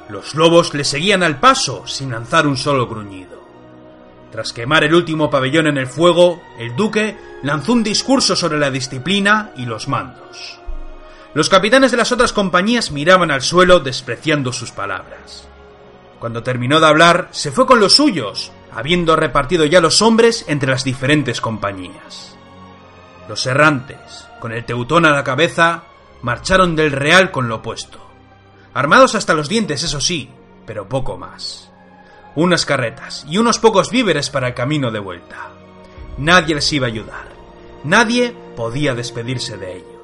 Los 0.10 0.36
lobos 0.36 0.74
le 0.74 0.84
seguían 0.84 1.24
al 1.24 1.40
paso 1.40 1.88
sin 1.88 2.12
lanzar 2.12 2.46
un 2.46 2.58
solo 2.58 2.88
gruñido. 2.88 3.44
Tras 4.32 4.54
quemar 4.54 4.84
el 4.84 4.94
último 4.94 5.30
pabellón 5.30 5.68
en 5.68 5.78
el 5.78 5.88
fuego, 5.88 6.42
el 6.60 6.76
duque 6.76 7.18
lanzó 7.42 7.74
un 7.74 7.84
discurso 7.84 8.36
sobre 8.36 8.60
la 8.60 8.70
disciplina 8.70 9.52
y 9.56 9.66
los 9.66 9.88
mandos. 9.88 10.60
Los 11.36 11.50
capitanes 11.50 11.92
de 11.92 11.98
las 11.98 12.14
otras 12.14 12.32
compañías 12.32 12.92
miraban 12.92 13.30
al 13.30 13.42
suelo 13.42 13.82
despreciando 13.82 14.54
sus 14.54 14.72
palabras. 14.72 15.46
Cuando 16.18 16.44
terminó 16.44 16.80
de 16.80 16.88
hablar, 16.88 17.28
se 17.32 17.52
fue 17.52 17.66
con 17.66 17.82
los 17.82 17.98
suyos, 17.98 18.54
habiendo 18.74 19.18
repartido 19.18 19.66
ya 19.66 19.82
los 19.82 20.02
hombres 20.02 20.46
entre 20.48 20.70
las 20.70 20.86
diferentes 20.86 21.42
compañías. 21.42 22.38
Los 23.28 23.46
errantes, 23.48 24.30
con 24.40 24.54
el 24.54 24.64
teutón 24.64 25.06
a 25.06 25.10
la 25.10 25.26
cabeza, 25.26 25.84
marcharon 26.22 26.78
del 26.78 26.94
Real 26.94 27.32
con 27.32 27.50
lo 27.50 27.56
opuesto. 27.56 28.00
Armados 28.74 29.14
hasta 29.14 29.34
los 29.34 29.50
dientes, 29.50 29.84
eso 29.84 30.00
sí, 30.00 30.30
pero 30.66 30.88
poco 30.88 31.18
más. 31.18 31.70
Unas 32.36 32.66
carretas 32.66 33.26
y 33.28 33.40
unos 33.40 33.60
pocos 33.60 33.90
víveres 33.90 34.30
para 34.30 34.48
el 34.48 34.54
camino 34.54 34.90
de 34.90 35.00
vuelta. 35.00 35.50
Nadie 36.18 36.56
les 36.56 36.72
iba 36.72 36.88
a 36.88 36.92
ayudar. 36.92 37.28
Nadie 37.84 38.34
podía 38.56 38.96
despedirse 38.96 39.58
de 39.58 39.80
ellos 39.80 39.95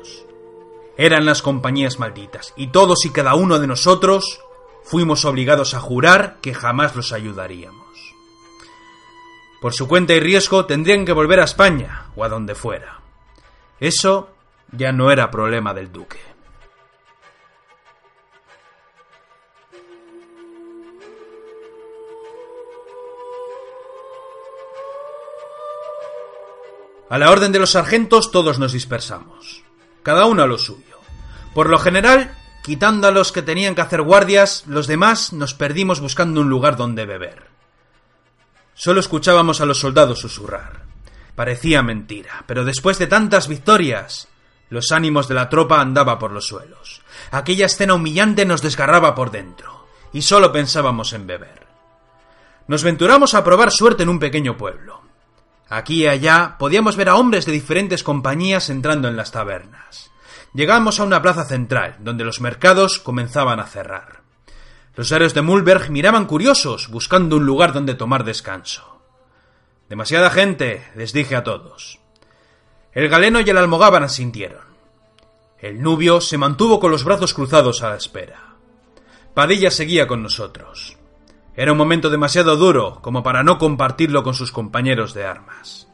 eran 0.97 1.25
las 1.25 1.41
compañías 1.41 1.99
malditas, 1.99 2.53
y 2.55 2.67
todos 2.67 3.05
y 3.05 3.11
cada 3.11 3.35
uno 3.35 3.59
de 3.59 3.67
nosotros 3.67 4.41
fuimos 4.83 5.25
obligados 5.25 5.73
a 5.73 5.79
jurar 5.79 6.37
que 6.41 6.53
jamás 6.53 6.95
los 6.95 7.13
ayudaríamos. 7.13 7.81
Por 9.61 9.73
su 9.73 9.87
cuenta 9.87 10.13
y 10.13 10.19
riesgo 10.19 10.65
tendrían 10.65 11.05
que 11.05 11.13
volver 11.13 11.39
a 11.39 11.45
España 11.45 12.07
o 12.15 12.23
a 12.23 12.29
donde 12.29 12.55
fuera. 12.55 12.99
Eso 13.79 14.29
ya 14.71 14.91
no 14.91 15.11
era 15.11 15.29
problema 15.29 15.73
del 15.73 15.91
duque. 15.91 16.19
A 27.11 27.17
la 27.17 27.29
orden 27.29 27.51
de 27.51 27.59
los 27.59 27.71
sargentos 27.71 28.31
todos 28.31 28.57
nos 28.57 28.71
dispersamos, 28.71 29.60
cada 30.03 30.25
uno 30.25 30.43
a 30.43 30.47
lo 30.47 30.57
suyo. 30.57 30.99
Por 31.53 31.69
lo 31.69 31.79
general, 31.79 32.35
quitando 32.63 33.07
a 33.07 33.11
los 33.11 33.31
que 33.31 33.41
tenían 33.41 33.75
que 33.75 33.81
hacer 33.81 34.01
guardias, 34.01 34.63
los 34.67 34.87
demás 34.87 35.33
nos 35.33 35.53
perdimos 35.53 35.99
buscando 35.99 36.41
un 36.41 36.49
lugar 36.49 36.77
donde 36.77 37.05
beber. 37.05 37.47
Solo 38.73 38.99
escuchábamos 38.99 39.61
a 39.61 39.65
los 39.65 39.79
soldados 39.79 40.19
susurrar. 40.19 40.83
Parecía 41.35 41.81
mentira, 41.81 42.43
pero 42.47 42.65
después 42.65 42.97
de 42.99 43.07
tantas 43.07 43.47
victorias, 43.47 44.27
los 44.69 44.91
ánimos 44.91 45.27
de 45.27 45.35
la 45.35 45.49
tropa 45.49 45.81
andaba 45.81 46.17
por 46.17 46.31
los 46.31 46.47
suelos. 46.47 47.01
Aquella 47.31 47.65
escena 47.65 47.93
humillante 47.93 48.45
nos 48.45 48.61
desgarraba 48.61 49.13
por 49.15 49.31
dentro, 49.31 49.87
y 50.13 50.21
solo 50.21 50.51
pensábamos 50.51 51.13
en 51.13 51.27
beber. 51.27 51.67
Nos 52.67 52.83
venturamos 52.83 53.33
a 53.33 53.43
probar 53.43 53.71
suerte 53.71 54.03
en 54.03 54.09
un 54.09 54.19
pequeño 54.19 54.55
pueblo. 54.55 55.01
Aquí 55.73 56.03
y 56.03 56.07
allá 56.07 56.57
podíamos 56.59 56.97
ver 56.97 57.07
a 57.07 57.15
hombres 57.15 57.45
de 57.45 57.53
diferentes 57.53 58.03
compañías 58.03 58.69
entrando 58.69 59.07
en 59.07 59.15
las 59.15 59.31
tabernas. 59.31 60.11
Llegamos 60.53 60.99
a 60.99 61.05
una 61.05 61.21
plaza 61.21 61.45
central, 61.45 61.95
donde 61.99 62.25
los 62.25 62.41
mercados 62.41 62.99
comenzaban 62.99 63.61
a 63.61 63.65
cerrar. 63.67 64.19
Los 64.97 65.09
héroes 65.13 65.33
de 65.33 65.41
Mulberg 65.41 65.89
miraban 65.89 66.25
curiosos, 66.25 66.89
buscando 66.89 67.37
un 67.37 67.45
lugar 67.45 67.71
donde 67.71 67.93
tomar 67.93 68.25
descanso. 68.25 68.99
Demasiada 69.87 70.29
gente, 70.29 70.85
les 70.93 71.13
dije 71.13 71.37
a 71.37 71.45
todos. 71.45 72.01
El 72.91 73.07
galeno 73.07 73.39
y 73.39 73.49
el 73.49 73.57
almogában 73.57 74.03
asintieron. 74.03 74.65
El 75.57 75.81
nubio 75.81 76.19
se 76.19 76.37
mantuvo 76.37 76.81
con 76.81 76.91
los 76.91 77.05
brazos 77.05 77.33
cruzados 77.33 77.81
a 77.81 77.91
la 77.91 77.95
espera. 77.95 78.55
Padilla 79.33 79.71
seguía 79.71 80.05
con 80.05 80.21
nosotros. 80.21 80.97
Era 81.61 81.73
un 81.73 81.77
momento 81.77 82.09
demasiado 82.09 82.57
duro 82.57 82.99
como 83.01 83.21
para 83.21 83.43
no 83.43 83.59
compartirlo 83.59 84.23
con 84.23 84.33
sus 84.33 84.51
compañeros 84.51 85.13
de 85.13 85.25
armas. 85.25 85.87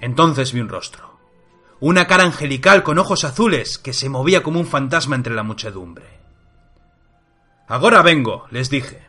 Entonces 0.00 0.52
vi 0.52 0.60
un 0.60 0.68
rostro 0.68 1.12
una 1.82 2.06
cara 2.06 2.22
angelical 2.22 2.84
con 2.84 3.00
ojos 3.00 3.24
azules 3.24 3.76
que 3.76 3.92
se 3.92 4.08
movía 4.08 4.44
como 4.44 4.60
un 4.60 4.66
fantasma 4.66 5.16
entre 5.16 5.34
la 5.34 5.42
muchedumbre. 5.42 6.20
Ahora 7.66 8.02
vengo, 8.02 8.46
les 8.52 8.70
dije. 8.70 9.04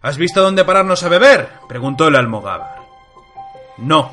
¿Has 0.00 0.16
visto 0.16 0.40
dónde 0.40 0.64
pararnos 0.64 1.02
a 1.02 1.08
beber? 1.08 1.50
preguntó 1.68 2.06
el 2.06 2.14
almogávar. 2.14 2.76
No. 3.78 4.08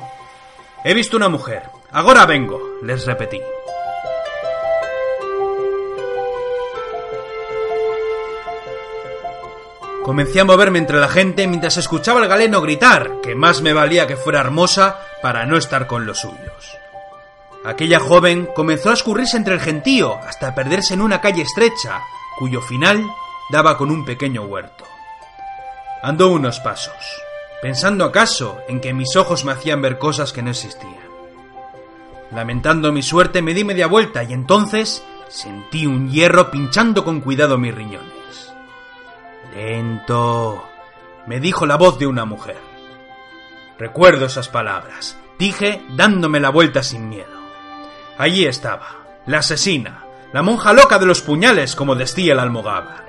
He 0.84 0.92
visto 0.92 1.16
una 1.16 1.28
mujer. 1.28 1.70
Ahora 1.92 2.26
vengo, 2.26 2.60
les 2.82 3.06
repetí. 3.06 3.38
Comencé 10.08 10.40
a 10.40 10.44
moverme 10.46 10.78
entre 10.78 10.98
la 10.98 11.08
gente 11.08 11.46
mientras 11.46 11.76
escuchaba 11.76 12.22
al 12.22 12.28
galeno 12.28 12.62
gritar 12.62 13.20
que 13.22 13.34
más 13.34 13.60
me 13.60 13.74
valía 13.74 14.06
que 14.06 14.16
fuera 14.16 14.40
hermosa 14.40 15.00
para 15.20 15.44
no 15.44 15.58
estar 15.58 15.86
con 15.86 16.06
los 16.06 16.20
suyos. 16.20 16.78
Aquella 17.62 18.00
joven 18.00 18.48
comenzó 18.56 18.88
a 18.88 18.94
escurrirse 18.94 19.36
entre 19.36 19.52
el 19.52 19.60
gentío 19.60 20.18
hasta 20.26 20.54
perderse 20.54 20.94
en 20.94 21.02
una 21.02 21.20
calle 21.20 21.42
estrecha, 21.42 22.00
cuyo 22.38 22.62
final 22.62 23.04
daba 23.50 23.76
con 23.76 23.90
un 23.90 24.06
pequeño 24.06 24.44
huerto. 24.44 24.86
Andó 26.02 26.28
unos 26.28 26.58
pasos, 26.60 27.22
pensando 27.60 28.06
acaso 28.06 28.60
en 28.66 28.80
que 28.80 28.94
mis 28.94 29.14
ojos 29.14 29.44
me 29.44 29.52
hacían 29.52 29.82
ver 29.82 29.98
cosas 29.98 30.32
que 30.32 30.40
no 30.40 30.48
existían. 30.48 31.06
Lamentando 32.30 32.92
mi 32.92 33.02
suerte 33.02 33.42
me 33.42 33.52
di 33.52 33.62
media 33.62 33.88
vuelta 33.88 34.24
y 34.24 34.32
entonces 34.32 35.04
sentí 35.28 35.86
un 35.86 36.10
hierro 36.10 36.50
pinchando 36.50 37.04
con 37.04 37.20
cuidado 37.20 37.58
mis 37.58 37.74
riñones. 37.74 38.17
Lento, 39.58 40.68
me 41.26 41.40
dijo 41.40 41.66
la 41.66 41.74
voz 41.74 41.98
de 41.98 42.06
una 42.06 42.24
mujer. 42.24 42.60
Recuerdo 43.76 44.26
esas 44.26 44.48
palabras, 44.48 45.18
dije 45.36 45.82
dándome 45.96 46.38
la 46.38 46.50
vuelta 46.50 46.84
sin 46.84 47.08
miedo. 47.08 47.36
Allí 48.18 48.46
estaba, 48.46 49.20
la 49.26 49.38
asesina, 49.38 50.04
la 50.32 50.42
monja 50.42 50.72
loca 50.72 51.00
de 51.00 51.06
los 51.06 51.22
puñales, 51.22 51.74
como 51.74 51.96
decía 51.96 52.34
el 52.34 52.38
almogávar. 52.38 53.08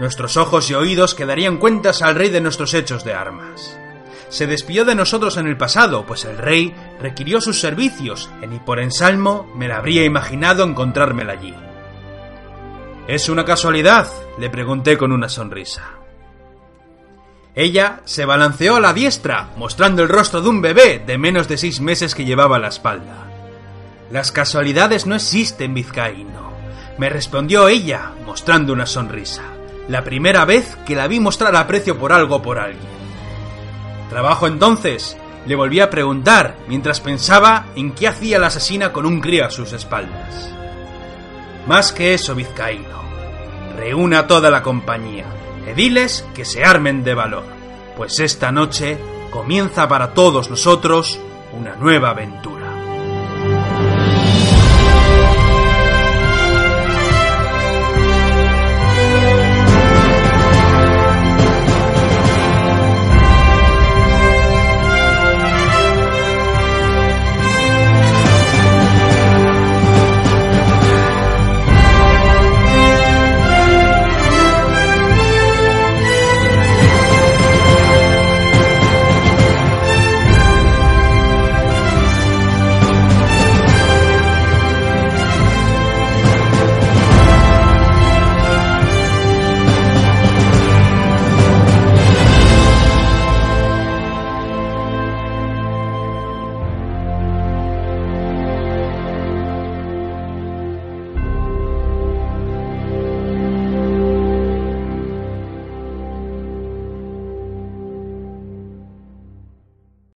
Nuestros 0.00 0.36
ojos 0.36 0.68
y 0.68 0.74
oídos 0.74 1.14
quedarían 1.14 1.58
cuentas 1.58 2.02
al 2.02 2.16
rey 2.16 2.28
de 2.28 2.40
nuestros 2.40 2.74
hechos 2.74 3.04
de 3.04 3.14
armas. 3.14 3.78
Se 4.30 4.48
despidió 4.48 4.84
de 4.84 4.96
nosotros 4.96 5.36
en 5.36 5.46
el 5.46 5.56
pasado, 5.56 6.06
pues 6.06 6.24
el 6.24 6.38
rey 6.38 6.74
requirió 7.00 7.40
sus 7.40 7.60
servicios, 7.60 8.28
y 8.42 8.48
ni 8.48 8.58
por 8.58 8.80
ensalmo 8.80 9.48
me 9.54 9.68
la 9.68 9.76
habría 9.76 10.04
imaginado 10.04 10.64
encontrármela 10.64 11.34
allí. 11.34 11.54
¿Es 13.06 13.28
una 13.28 13.44
casualidad? 13.44 14.08
le 14.38 14.48
pregunté 14.48 14.96
con 14.96 15.12
una 15.12 15.28
sonrisa. 15.28 15.82
Ella 17.54 18.00
se 18.04 18.24
balanceó 18.24 18.76
a 18.76 18.80
la 18.80 18.94
diestra, 18.94 19.50
mostrando 19.56 20.02
el 20.02 20.08
rostro 20.08 20.40
de 20.40 20.48
un 20.48 20.62
bebé 20.62 21.02
de 21.06 21.18
menos 21.18 21.46
de 21.46 21.58
seis 21.58 21.80
meses 21.80 22.14
que 22.14 22.24
llevaba 22.24 22.56
a 22.56 22.58
la 22.58 22.68
espalda. 22.68 23.26
Las 24.10 24.32
casualidades 24.32 25.06
no 25.06 25.14
existen, 25.14 25.74
vizcaíno, 25.74 26.50
me 26.96 27.10
respondió 27.10 27.68
ella, 27.68 28.12
mostrando 28.24 28.72
una 28.72 28.86
sonrisa, 28.86 29.42
la 29.86 30.02
primera 30.02 30.46
vez 30.46 30.76
que 30.86 30.96
la 30.96 31.06
vi 31.06 31.20
mostrar 31.20 31.54
aprecio 31.56 31.98
por 31.98 32.10
algo 32.12 32.40
por 32.40 32.58
alguien. 32.58 32.94
¿Trabajo 34.08 34.46
entonces? 34.46 35.16
Le 35.46 35.56
volví 35.56 35.80
a 35.80 35.90
preguntar 35.90 36.56
mientras 36.68 37.00
pensaba 37.00 37.66
en 37.76 37.92
qué 37.92 38.08
hacía 38.08 38.38
la 38.38 38.46
asesina 38.46 38.92
con 38.92 39.04
un 39.04 39.20
crío 39.20 39.44
a 39.44 39.50
sus 39.50 39.74
espaldas. 39.74 40.53
Más 41.66 41.92
que 41.92 42.14
eso, 42.14 42.34
vizcaíno. 42.34 43.02
Reúna 43.76 44.26
toda 44.26 44.50
la 44.50 44.62
compañía 44.62 45.24
e 45.66 45.74
diles 45.74 46.24
que 46.34 46.44
se 46.44 46.64
armen 46.64 47.02
de 47.04 47.14
valor, 47.14 47.44
pues 47.96 48.20
esta 48.20 48.52
noche 48.52 48.98
comienza 49.30 49.88
para 49.88 50.12
todos 50.12 50.50
nosotros 50.50 51.18
una 51.52 51.74
nueva 51.76 52.10
aventura. 52.10 52.53